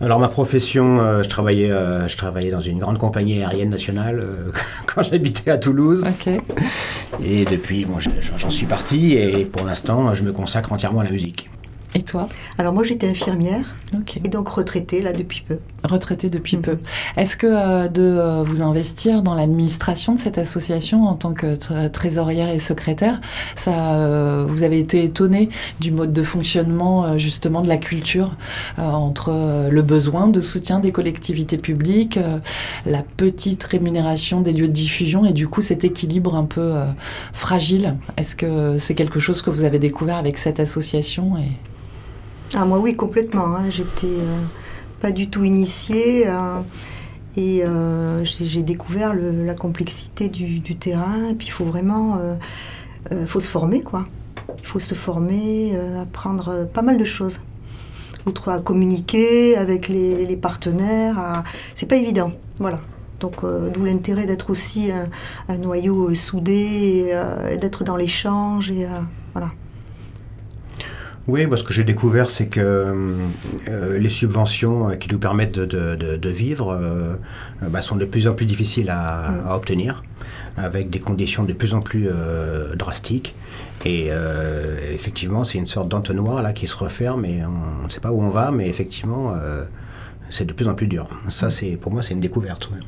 Alors 0.00 0.18
ma 0.18 0.28
profession, 0.28 0.98
euh, 0.98 1.22
je 1.22 1.28
travaillais, 1.28 1.70
euh, 1.70 2.08
je 2.08 2.16
travaillais 2.16 2.50
dans 2.50 2.60
une 2.60 2.78
grande 2.78 2.98
compagnie 2.98 3.42
aérienne 3.42 3.70
nationale 3.70 4.20
euh, 4.22 4.50
quand 4.86 5.02
j'habitais 5.02 5.50
à 5.50 5.58
Toulouse. 5.58 6.04
Et 7.22 7.44
depuis, 7.44 7.84
bon, 7.84 7.98
je- 8.00 8.10
j'en 8.36 8.50
suis 8.50 8.66
parti 8.66 9.14
et 9.14 9.44
pour 9.44 9.64
l'instant, 9.66 10.14
je 10.14 10.22
me 10.24 10.32
consacre 10.32 10.72
entièrement 10.72 11.00
à 11.00 11.04
la 11.04 11.10
musique. 11.10 11.48
Et 11.94 12.02
toi 12.02 12.28
Alors 12.56 12.72
moi 12.72 12.84
j'étais 12.84 13.08
infirmière 13.08 13.74
Ok. 13.96 14.20
et 14.24 14.28
donc 14.28 14.48
retraitée 14.48 15.02
là 15.02 15.12
depuis 15.12 15.42
peu. 15.46 15.58
Retraité 15.82 16.30
depuis 16.30 16.56
Mhm. 16.56 16.62
peu. 16.62 16.78
Est-ce 17.16 17.36
que 17.36 17.48
euh, 17.48 17.88
de 17.88 18.02
euh, 18.02 18.42
vous 18.44 18.62
investir 18.62 19.22
dans 19.22 19.34
l'administration 19.34 20.14
de 20.14 20.20
cette 20.20 20.38
association 20.38 21.06
en 21.08 21.14
tant 21.14 21.34
que 21.34 21.56
tr- 21.56 21.90
trésorière 21.90 22.48
et 22.48 22.60
secrétaire, 22.60 23.20
ça, 23.56 23.94
euh, 23.96 24.44
vous 24.46 24.62
avez 24.62 24.78
été 24.78 25.02
étonné 25.02 25.48
du 25.80 25.90
mode 25.90 26.12
de 26.12 26.22
fonctionnement 26.22 27.18
justement 27.18 27.60
de 27.60 27.68
la 27.68 27.76
culture 27.78 28.36
entre 28.78 29.68
le 29.68 29.82
besoin 29.82 30.28
de 30.28 30.40
soutien 30.40 30.78
des 30.78 30.92
collectivités 30.92 31.58
publiques, 31.58 32.18
la 32.86 33.02
petite 33.16 33.64
rémunération 33.64 34.40
des 34.42 34.52
lieux 34.52 34.68
de 34.68 34.72
diffusion 34.72 35.24
et 35.24 35.32
du 35.32 35.48
coup 35.48 35.60
cet 35.62 35.82
équilibre 35.84 36.36
un 36.36 36.44
peu 36.44 36.74
fragile? 37.32 37.96
Est-ce 38.16 38.36
que 38.36 38.78
c'est 38.78 38.94
quelque 38.94 39.18
chose 39.18 39.42
que 39.42 39.50
vous 39.50 39.64
avez 39.64 39.78
découvert 39.80 40.16
avec 40.18 40.38
cette 40.38 40.60
association 40.60 41.36
et... 41.36 41.50
Ah 42.54 42.64
moi 42.64 42.78
oui 42.78 42.96
complètement. 42.96 43.56
hein. 43.56 43.70
J'étais 43.70 44.06
euh, 44.06 44.38
pas 45.00 45.12
du 45.12 45.30
tout 45.30 45.44
initiée 45.44 46.26
euh, 46.26 46.60
et 47.36 47.64
euh, 47.64 48.24
j'ai 48.24 48.62
découvert 48.62 49.14
la 49.14 49.54
complexité 49.54 50.28
du, 50.28 50.60
terrain. 50.76 51.28
Et 51.28 51.34
puis 51.34 51.46
il 51.46 51.50
faut 51.50 51.64
vraiment, 51.64 52.18
euh, 53.12 53.26
faut 53.26 53.40
se 53.40 53.48
former 53.48 53.82
quoi. 53.82 54.06
Il 54.58 54.66
faut 54.66 54.80
se 54.80 54.94
former, 54.94 55.76
apprendre 56.00 56.66
pas 56.66 56.82
mal 56.82 56.98
de 56.98 57.04
choses. 57.04 57.40
Outre 58.26 58.48
à 58.50 58.58
communiquer 58.60 59.56
avec 59.56 59.88
les, 59.88 60.36
partenaires, 60.36 61.18
à- 61.18 61.44
c'est 61.74 61.86
pas 61.86 61.96
évident. 61.96 62.32
Voilà. 62.58 62.80
Donc 63.20 63.44
d'où 63.44 63.84
l'intérêt 63.84 64.26
d'être 64.26 64.50
aussi 64.50 64.90
un, 65.48 65.56
noyau 65.56 66.14
soudé, 66.14 67.14
d'être 67.60 67.84
dans 67.84 67.96
l'échange 67.96 68.70
et 68.70 68.86
voilà. 69.34 69.52
Oui, 71.28 71.46
parce 71.46 71.62
que 71.62 71.72
j'ai 71.72 71.84
découvert, 71.84 72.28
c'est 72.30 72.46
que 72.46 72.60
euh, 73.68 73.98
les 73.98 74.08
subventions 74.10 74.90
euh, 74.90 74.94
qui 74.94 75.08
nous 75.12 75.18
permettent 75.18 75.58
de, 75.58 75.94
de- 75.94 76.16
de- 76.16 76.28
vivre 76.30 76.70
euh, 76.72 77.14
bah, 77.68 77.82
sont 77.82 77.96
de 77.96 78.04
plus 78.04 78.26
en 78.26 78.34
plus 78.34 78.46
difficiles 78.46 78.90
à, 78.90 79.30
Mm. 79.30 79.46
à 79.48 79.56
obtenir, 79.56 80.02
avec 80.56 80.90
des 80.90 80.98
conditions 80.98 81.44
de 81.44 81.52
plus 81.52 81.74
en 81.74 81.82
plus 81.82 82.08
euh, 82.12 82.74
drastiques. 82.74 83.34
Et 83.84 84.08
euh, 84.10 84.76
effectivement, 84.92 85.44
c'est 85.44 85.58
une 85.58 85.66
sorte 85.66 85.88
d'entonnoir 85.88 86.42
là 86.42 86.52
qui 86.52 86.66
se 86.66 86.76
referme 86.76 87.24
et 87.24 87.42
on 87.44 87.84
ne 87.84 87.88
sait 87.88 88.00
pas 88.00 88.12
où 88.12 88.20
on 88.22 88.28
va, 88.30 88.50
mais 88.50 88.68
effectivement, 88.68 89.32
euh, 89.34 89.64
c'est 90.30 90.46
de 90.46 90.52
plus 90.52 90.68
en 90.68 90.74
plus 90.74 90.86
dur. 90.86 91.08
Ça, 91.28 91.48
c'est 91.50 91.76
pour 91.76 91.92
moi, 91.92 92.02
c'est 92.02 92.14
une 92.14 92.20
découverte. 92.20 92.70
ouais. 92.70 92.78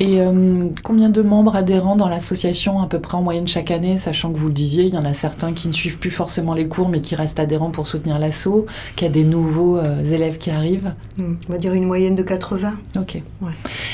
Et 0.00 0.20
euh, 0.20 0.66
combien 0.84 1.08
de 1.08 1.22
membres 1.22 1.56
adhérents 1.56 1.96
dans 1.96 2.08
l'association 2.08 2.80
à 2.80 2.86
peu 2.86 3.00
près 3.00 3.16
en 3.16 3.22
moyenne 3.22 3.48
chaque 3.48 3.72
année, 3.72 3.96
sachant 3.96 4.32
que 4.32 4.38
vous 4.38 4.46
le 4.46 4.52
disiez, 4.52 4.84
il 4.84 4.94
y 4.94 4.96
en 4.96 5.04
a 5.04 5.12
certains 5.12 5.52
qui 5.52 5.66
ne 5.66 5.72
suivent 5.72 5.98
plus 5.98 6.10
forcément 6.10 6.54
les 6.54 6.68
cours 6.68 6.88
mais 6.88 7.00
qui 7.00 7.16
restent 7.16 7.40
adhérents 7.40 7.70
pour 7.70 7.88
soutenir 7.88 8.18
l'assaut, 8.20 8.66
qu'il 8.94 9.08
y 9.08 9.10
a 9.10 9.12
des 9.12 9.24
nouveaux 9.24 9.76
euh, 9.78 10.04
élèves 10.04 10.38
qui 10.38 10.50
arrivent. 10.50 10.94
Hmm. 11.18 11.34
On 11.48 11.52
va 11.52 11.58
dire 11.58 11.72
une 11.72 11.84
moyenne 11.84 12.14
de 12.14 12.22
80. 12.22 12.74
Ok. 12.96 13.20
Ouais. 13.40 13.50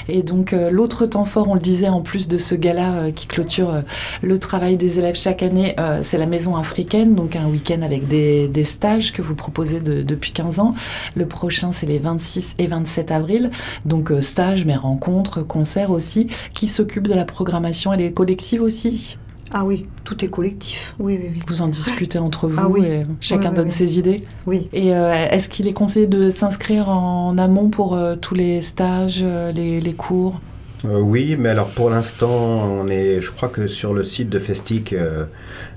Et 0.09 0.23
donc 0.23 0.53
euh, 0.53 0.71
l'autre 0.71 1.07
temps 1.07 1.25
fort, 1.25 1.49
on 1.49 1.55
le 1.55 1.61
disait, 1.61 1.89
en 1.89 2.03
plus 2.03 2.29
de 2.29 2.37
ce 2.37 2.55
gala 2.55 3.11
qui 3.13 3.27
clôture 3.27 3.83
le 4.23 4.39
travail 4.39 4.77
des 4.77 4.99
élèves 4.99 5.17
chaque 5.17 5.43
année, 5.43 5.75
c'est 6.03 6.19
la 6.19 6.27
maison 6.27 6.57
africaine, 6.57 7.15
donc 7.15 7.37
un 7.37 7.47
week-end 7.47 7.81
avec 7.83 8.09
des, 8.09 8.49
des 8.49 8.65
stages 8.65 9.13
que 9.13 9.23
vous 9.23 9.35
proposez 9.35 9.79
de- 9.79 10.03
depuis 10.03 10.33
15 10.33 10.59
ans. 10.61 10.75
Le 11.15 11.27
prochain, 11.27 11.73
c'est 11.73 11.87
les 11.87 11.99
26 11.99 12.57
et 12.59 12.67
27 12.67 13.11
avril, 13.11 13.51
donc 13.87 14.13
stages, 14.21 14.65
mais 14.67 14.77
rencontres, 14.77 15.43
concerts 15.43 15.94
aussi, 15.95 16.29
qui 16.53 16.69
s'occupent 16.69 17.09
de 17.09 17.15
la 17.15 17.25
programmation. 17.25 17.93
Elle 17.93 18.03
est 18.03 18.13
collective 18.13 18.61
aussi. 18.63 19.17
Ah 19.53 19.65
oui, 19.65 19.87
tout 20.03 20.25
est 20.25 20.29
collectif. 20.29 20.95
Oui, 20.99 21.19
oui, 21.21 21.31
oui. 21.33 21.41
Vous 21.47 21.63
en 21.63 21.69
discutez 21.69 22.19
entre 22.19 22.49
vous 22.49 22.59
Ah 22.59 22.69
oui. 22.69 22.85
et 22.85 23.03
chacun 23.21 23.53
donne 23.53 23.71
ses 23.71 23.99
idées. 23.99 24.25
Oui. 24.47 24.69
Et 24.73 24.95
euh, 24.95 25.29
est-ce 25.31 25.49
qu'il 25.49 25.69
est 25.69 25.73
conseillé 25.73 26.07
de 26.09 26.29
s'inscrire 26.29 26.89
en 26.89 27.39
amont 27.39 27.69
pour 27.69 27.95
euh, 27.95 28.17
tous 28.17 28.35
les 28.35 28.63
stages, 28.63 29.21
euh, 29.23 29.53
les, 29.53 29.81
les 29.81 29.93
cours? 29.93 30.41
Euh, 30.85 31.01
oui, 31.01 31.37
mais 31.39 31.51
alors 31.51 31.69
pour 31.69 31.89
l'instant, 31.89 32.29
on 32.29 32.89
est, 32.89 33.21
je 33.21 33.31
crois 33.31 33.49
que 33.49 33.69
sur 33.69 33.95
le 33.95 34.03
site 34.03 34.29
de 34.29 34.39
Festic, 34.39 34.95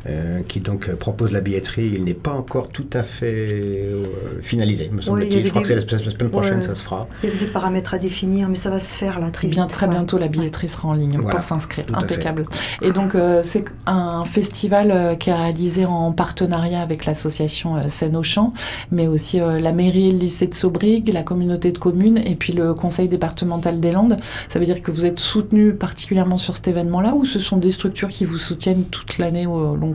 euh, 0.09 0.41
qui 0.47 0.59
donc 0.59 0.89
euh, 0.89 0.95
propose 0.95 1.31
la 1.31 1.41
billetterie, 1.41 1.91
il 1.95 2.03
n'est 2.03 2.13
pas 2.13 2.31
encore 2.31 2.69
tout 2.69 2.87
à 2.93 3.03
fait 3.03 3.81
euh, 3.83 4.05
finalisé, 4.41 4.89
me 4.91 5.01
semble-t-il. 5.01 5.43
je 5.45 5.49
crois 5.49 5.61
que 5.61 5.67
c'est 5.67 5.75
la, 5.75 5.81
la 5.81 6.11
semaine 6.11 6.29
prochaine, 6.29 6.59
Ouais. 6.59 6.65
ça 6.65 6.75
se 6.75 6.81
fera. 6.83 7.07
Il 7.23 7.29
y 7.29 7.31
avait 7.31 7.45
des 7.45 7.51
paramètres 7.51 7.93
à 7.93 7.97
définir, 7.97 8.47
mais 8.49 8.55
ça 8.55 8.69
va 8.69 8.79
se 8.79 8.93
faire 8.93 9.19
là 9.19 9.31
très 9.31 9.47
Bien, 9.47 9.63
vite. 9.65 9.73
très 9.73 9.85
Ouais. 9.87 9.93
bientôt, 9.93 10.17
la 10.17 10.27
billetterie 10.27 10.67
sera 10.69 10.89
en 10.89 10.93
ligne 10.93 11.17
Voilà, 11.17 11.35
pour 11.35 11.41
s'inscrire. 11.43 11.85
Impeccable. 11.93 12.45
Et 12.81 12.91
donc, 12.91 13.15
euh, 13.15 13.41
c'est 13.43 13.65
un 13.85 14.23
festival 14.25 14.91
euh, 14.91 15.15
qui 15.15 15.29
est 15.29 15.33
réalisé 15.33 15.85
en 15.85 16.11
partenariat 16.11 16.81
avec 16.81 17.05
l'association 17.05 17.77
euh, 17.77 17.87
Seine 17.87 18.15
au 18.15 18.23
Champ, 18.23 18.53
mais 18.91 19.07
aussi 19.07 19.39
euh, 19.39 19.59
la 19.59 19.71
mairie 19.71 20.09
et 20.09 20.11
le 20.11 20.17
lycée 20.19 20.47
de 20.47 20.53
Saubrigue, 20.53 21.11
la 21.13 21.23
communauté 21.23 21.71
de 21.71 21.77
communes 21.77 22.17
et 22.17 22.35
puis 22.35 22.53
le 22.53 22.73
conseil 22.73 23.07
départemental 23.07 23.79
des 23.79 23.91
Landes. 23.91 24.17
Ça 24.49 24.59
veut 24.59 24.65
dire 24.65 24.81
que 24.81 24.91
vous 24.91 25.05
êtes 25.05 25.19
soutenu 25.19 25.73
particulièrement 25.73 26.37
sur 26.37 26.55
cet 26.55 26.67
événement-là 26.67 27.13
ou 27.15 27.25
ce 27.25 27.39
sont 27.39 27.57
des 27.57 27.71
structures 27.71 28.09
qui 28.09 28.25
vous 28.25 28.37
soutiennent 28.37 28.83
toute 28.85 29.17
l'année 29.17 29.47
au 29.47 29.75
long 29.75 29.93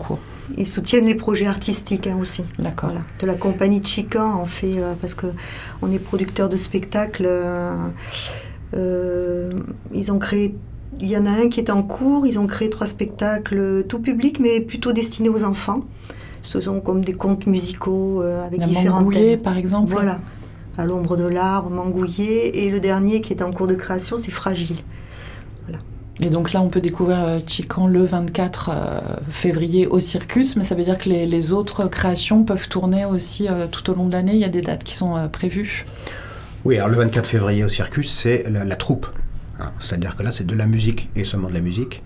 Ils 0.57 0.67
soutiennent 0.67 1.07
les 1.07 1.15
projets 1.15 1.47
artistiques 1.47 2.07
hein, 2.07 2.17
aussi. 2.21 2.45
D'accord. 2.59 2.91
Voilà. 2.91 3.05
De 3.21 3.27
la 3.27 3.35
compagnie 3.35 3.81
de 3.81 3.87
Chican, 3.87 4.41
on 4.41 4.47
fait 4.47 4.79
euh, 4.79 4.95
parce 5.01 5.15
que 5.15 5.29
on 5.81 5.91
est 5.93 5.99
producteur 5.99 6.49
de 6.49 6.57
spectacles. 6.57 7.25
euh, 7.27 7.77
euh, 8.75 9.51
ils 9.95 10.13
ont 10.13 10.19
créé. 10.19 10.55
Il 11.01 11.09
y 11.09 11.17
en 11.17 11.27
a 11.27 11.31
un 11.31 11.49
qui 11.49 11.61
est 11.61 11.71
en 11.71 11.83
cours. 11.83 12.27
Ils 12.27 12.39
ont 12.39 12.47
créé 12.47 12.71
trois 12.71 12.87
spectacles 12.87 13.85
tout 13.89 13.99
public, 13.99 14.39
mais 14.41 14.61
plutôt 14.61 14.93
destinés 14.93 15.29
aux 15.29 15.45
enfants. 15.45 15.81
Ce 16.43 16.61
sont 16.61 16.81
comme 16.81 17.05
des 17.05 17.13
contes 17.15 17.47
musicaux 17.47 18.21
avec 18.21 18.61
La 18.61 18.67
différents 18.67 19.05
thèmes. 19.09 19.41
par 19.41 19.57
exemple 19.57 19.91
Voilà. 19.93 20.21
À 20.77 20.87
l'ombre 20.87 21.17
de 21.17 21.25
l'arbre, 21.25 21.71
Mangouillé. 21.71 22.65
Et 22.65 22.71
le 22.71 22.81
dernier 22.81 23.21
qui 23.21 23.33
est 23.33 23.43
en 23.43 23.53
cours 23.53 23.67
de 23.67 23.75
création, 23.75 24.17
c'est 24.17 24.31
Fragile. 24.31 24.77
Et 26.21 26.29
donc 26.31 26.53
là, 26.53 26.61
on 26.63 26.69
peut 26.69 26.81
découvrir 26.81 27.23
euh, 27.25 27.39
Chican 27.47 27.87
le 27.87 28.05
24 28.05 28.71
euh, 28.73 29.01
février 29.31 29.87
au 29.87 29.99
Circus, 29.99 30.57
mais 30.57 30.63
ça 30.63 30.75
veut 30.75 30.85
dire 30.85 30.99
que 30.99 31.09
les, 31.09 31.27
les 31.27 31.53
autres 31.53 31.89
créations 31.89 32.45
peuvent 32.45 32.69
tourner 32.69 33.05
aussi 33.05 33.49
euh, 33.49 33.67
tout 33.67 33.91
au 33.91 33.95
long 33.95 34.07
de 34.07 34.13
l'année. 34.13 34.35
Il 34.35 34.41
y 34.41 34.45
a 34.45 34.49
des 34.51 34.61
dates 34.61 34.85
qui 34.85 34.95
sont 34.95 35.29
prévues. 35.31 35.85
Oui, 36.65 36.77
alors 36.77 36.91
le 36.91 36.97
24 36.97 37.27
février 37.27 37.65
au 37.65 37.69
Circus, 37.69 38.13
c'est 38.13 38.45
la, 38.49 38.65
la 38.65 38.77
troupe. 38.77 39.07
hein. 39.59 39.73
C'est-à-dire 39.81 40.15
que 40.15 40.23
là, 40.23 40.31
c'est 40.33 40.47
de 40.47 40.55
la 40.55 40.67
musique 40.67 41.09
et 41.17 41.25
seulement 41.25 41.49
de 41.49 41.55
la 41.55 41.61
musique. 41.61 42.03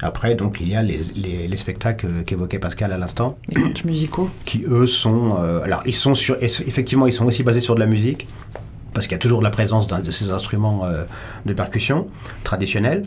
Après, 0.00 0.34
donc, 0.34 0.58
il 0.60 0.68
y 0.68 0.74
a 0.74 0.82
les, 0.82 0.98
les- 1.14 1.46
les 1.46 1.56
spectacles 1.56 2.24
qu'évoquait 2.26 2.58
Pascal 2.58 2.90
à 2.90 2.98
l'instant, 2.98 3.38
Les 3.48 3.62
contes 3.62 3.84
musicaux. 3.84 4.28
qui 4.44 4.64
eux 4.66 4.88
sont. 4.88 5.36
euh, 5.38 5.62
alors, 5.62 5.82
ils 5.86 5.94
sont 5.94 6.14
sur. 6.14 6.36
Effectivement, 6.42 7.06
ils 7.06 7.12
sont 7.12 7.26
aussi 7.26 7.44
basés 7.44 7.60
sur 7.60 7.76
de 7.76 7.80
la 7.80 7.86
musique, 7.86 8.26
parce 8.92 9.06
qu'il 9.06 9.14
y 9.14 9.16
a 9.16 9.20
toujours 9.20 9.42
la 9.42 9.50
présence 9.50 9.86
de 9.88 10.10
ces 10.10 10.30
instruments 10.30 10.84
euh, 10.84 11.04
de 11.46 11.52
percussion 11.52 12.08
traditionnels, 12.44 13.06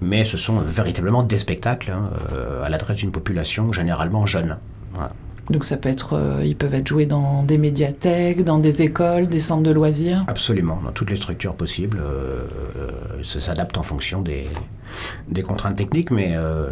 mais 0.00 0.24
ce 0.24 0.36
sont 0.36 0.58
véritablement 0.58 1.22
des 1.22 1.38
spectacles 1.38 1.90
hein, 1.90 2.10
euh, 2.32 2.64
à 2.64 2.68
l'adresse 2.68 2.98
d'une 2.98 3.12
population 3.12 3.72
généralement 3.72 4.26
jeune. 4.26 4.58
Voilà. 4.92 5.12
Donc 5.50 5.64
ça 5.64 5.76
peut 5.76 5.88
être, 5.88 6.14
euh, 6.14 6.42
ils 6.44 6.56
peuvent 6.56 6.74
être 6.74 6.86
joués 6.88 7.06
dans 7.06 7.42
des 7.42 7.58
médiathèques, 7.58 8.42
dans 8.44 8.58
des 8.58 8.82
écoles, 8.82 9.28
des 9.28 9.40
centres 9.40 9.62
de 9.62 9.70
loisirs. 9.70 10.24
Absolument, 10.28 10.80
dans 10.84 10.92
toutes 10.92 11.10
les 11.10 11.16
structures 11.16 11.54
possibles. 11.54 11.98
euh, 12.00 12.46
euh, 12.78 12.88
ça 13.22 13.40
s'adapte 13.40 13.78
en 13.78 13.82
fonction 13.82 14.22
des, 14.22 14.46
des 15.28 15.42
contraintes 15.42 15.76
techniques, 15.76 16.10
mais 16.10 16.32
euh, 16.34 16.68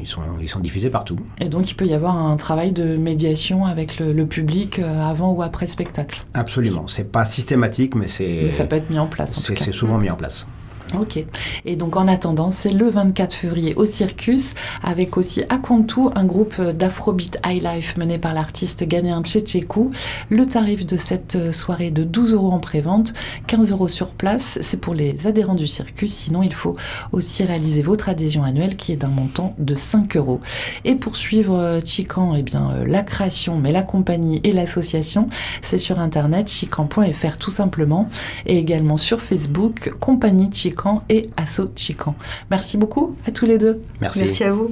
ils, 0.00 0.06
sont, 0.06 0.20
ils 0.40 0.48
sont 0.48 0.60
diffusés 0.60 0.90
partout. 0.90 1.18
Et 1.40 1.48
donc 1.48 1.70
il 1.70 1.74
peut 1.74 1.86
y 1.86 1.94
avoir 1.94 2.16
un 2.16 2.36
travail 2.36 2.72
de 2.72 2.96
médiation 2.96 3.66
avec 3.66 3.98
le, 3.98 4.12
le 4.12 4.26
public 4.26 4.78
avant 4.78 5.32
ou 5.32 5.42
après 5.42 5.66
le 5.66 5.70
spectacle. 5.70 6.22
Absolument. 6.34 6.86
C'est 6.86 7.10
pas 7.10 7.24
systématique, 7.24 7.94
mais 7.94 8.08
c'est 8.08 8.50
ça 8.50 8.66
peut 8.66 8.76
être 8.76 8.90
mis 8.90 8.98
en 8.98 9.06
place 9.06 9.50
c'est 9.64 9.72
souvent 9.72 9.98
mis 9.98 10.10
en 10.10 10.16
place. 10.16 10.46
Ok. 10.92 11.24
Et 11.64 11.76
donc 11.76 11.96
en 11.96 12.06
attendant, 12.06 12.50
c'est 12.50 12.70
le 12.70 12.88
24 12.88 13.34
février 13.34 13.74
au 13.74 13.84
Circus, 13.84 14.54
avec 14.82 15.16
aussi 15.16 15.42
Aquantu, 15.48 16.02
un 16.14 16.24
groupe 16.24 16.60
d'afrobeat 16.60 17.38
high 17.44 17.62
life 17.62 17.96
mené 17.96 18.18
par 18.18 18.34
l'artiste 18.34 18.84
ghanéen 18.84 19.22
Tchétchékou. 19.22 19.90
Le 20.28 20.46
tarif 20.46 20.86
de 20.86 20.96
cette 20.96 21.36
euh, 21.36 21.52
soirée 21.52 21.86
est 21.86 21.90
de 21.90 22.04
12 22.04 22.34
euros 22.34 22.52
en 22.52 22.60
prévente, 22.60 23.14
15 23.46 23.72
euros 23.72 23.88
sur 23.88 24.08
place. 24.10 24.58
C'est 24.60 24.80
pour 24.80 24.94
les 24.94 25.26
adhérents 25.26 25.54
du 25.54 25.66
Circus. 25.66 26.12
Sinon, 26.12 26.42
il 26.42 26.52
faut 26.52 26.76
aussi 27.12 27.42
réaliser 27.42 27.82
votre 27.82 28.08
adhésion 28.08 28.44
annuelle 28.44 28.76
qui 28.76 28.92
est 28.92 28.96
d'un 28.96 29.08
montant 29.08 29.54
de 29.58 29.74
5 29.74 30.16
euros. 30.16 30.40
Et 30.84 30.94
pour 30.94 31.16
suivre 31.16 31.56
euh, 31.58 31.80
Chican, 31.84 32.34
eh 32.36 32.42
bien, 32.42 32.70
euh, 32.70 32.84
la 32.86 33.02
création, 33.02 33.58
mais 33.58 33.72
la 33.72 33.82
compagnie 33.82 34.40
et 34.44 34.52
l'association, 34.52 35.28
c'est 35.60 35.78
sur 35.78 35.98
internet 35.98 36.48
chican.fr 36.48 37.38
tout 37.38 37.50
simplement 37.50 38.08
et 38.46 38.58
également 38.58 38.96
sur 38.96 39.22
Facebook, 39.22 39.92
Compagnie 39.98 40.50
Chican 40.52 40.73
et 41.08 41.30
Asso 41.36 41.70
Chican. 41.76 42.14
Merci 42.50 42.76
beaucoup 42.76 43.16
à 43.26 43.30
tous 43.30 43.46
les 43.46 43.58
deux. 43.58 43.82
Merci. 44.00 44.20
Merci 44.20 44.44
à 44.44 44.52
vous. 44.52 44.70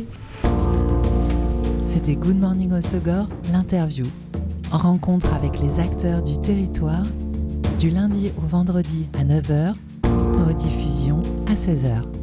C'était 1.86 2.14
Good 2.14 2.38
Morning 2.38 2.72
Osogor, 2.72 3.28
l'interview. 3.52 4.06
Rencontre 4.70 5.34
avec 5.34 5.60
les 5.60 5.78
acteurs 5.78 6.22
du 6.22 6.38
territoire, 6.40 7.04
du 7.78 7.90
lundi 7.90 8.32
au 8.38 8.46
vendredi 8.46 9.08
à 9.18 9.24
9h, 9.24 9.74
rediffusion 10.46 11.20
à 11.46 11.54
16h. 11.54 12.21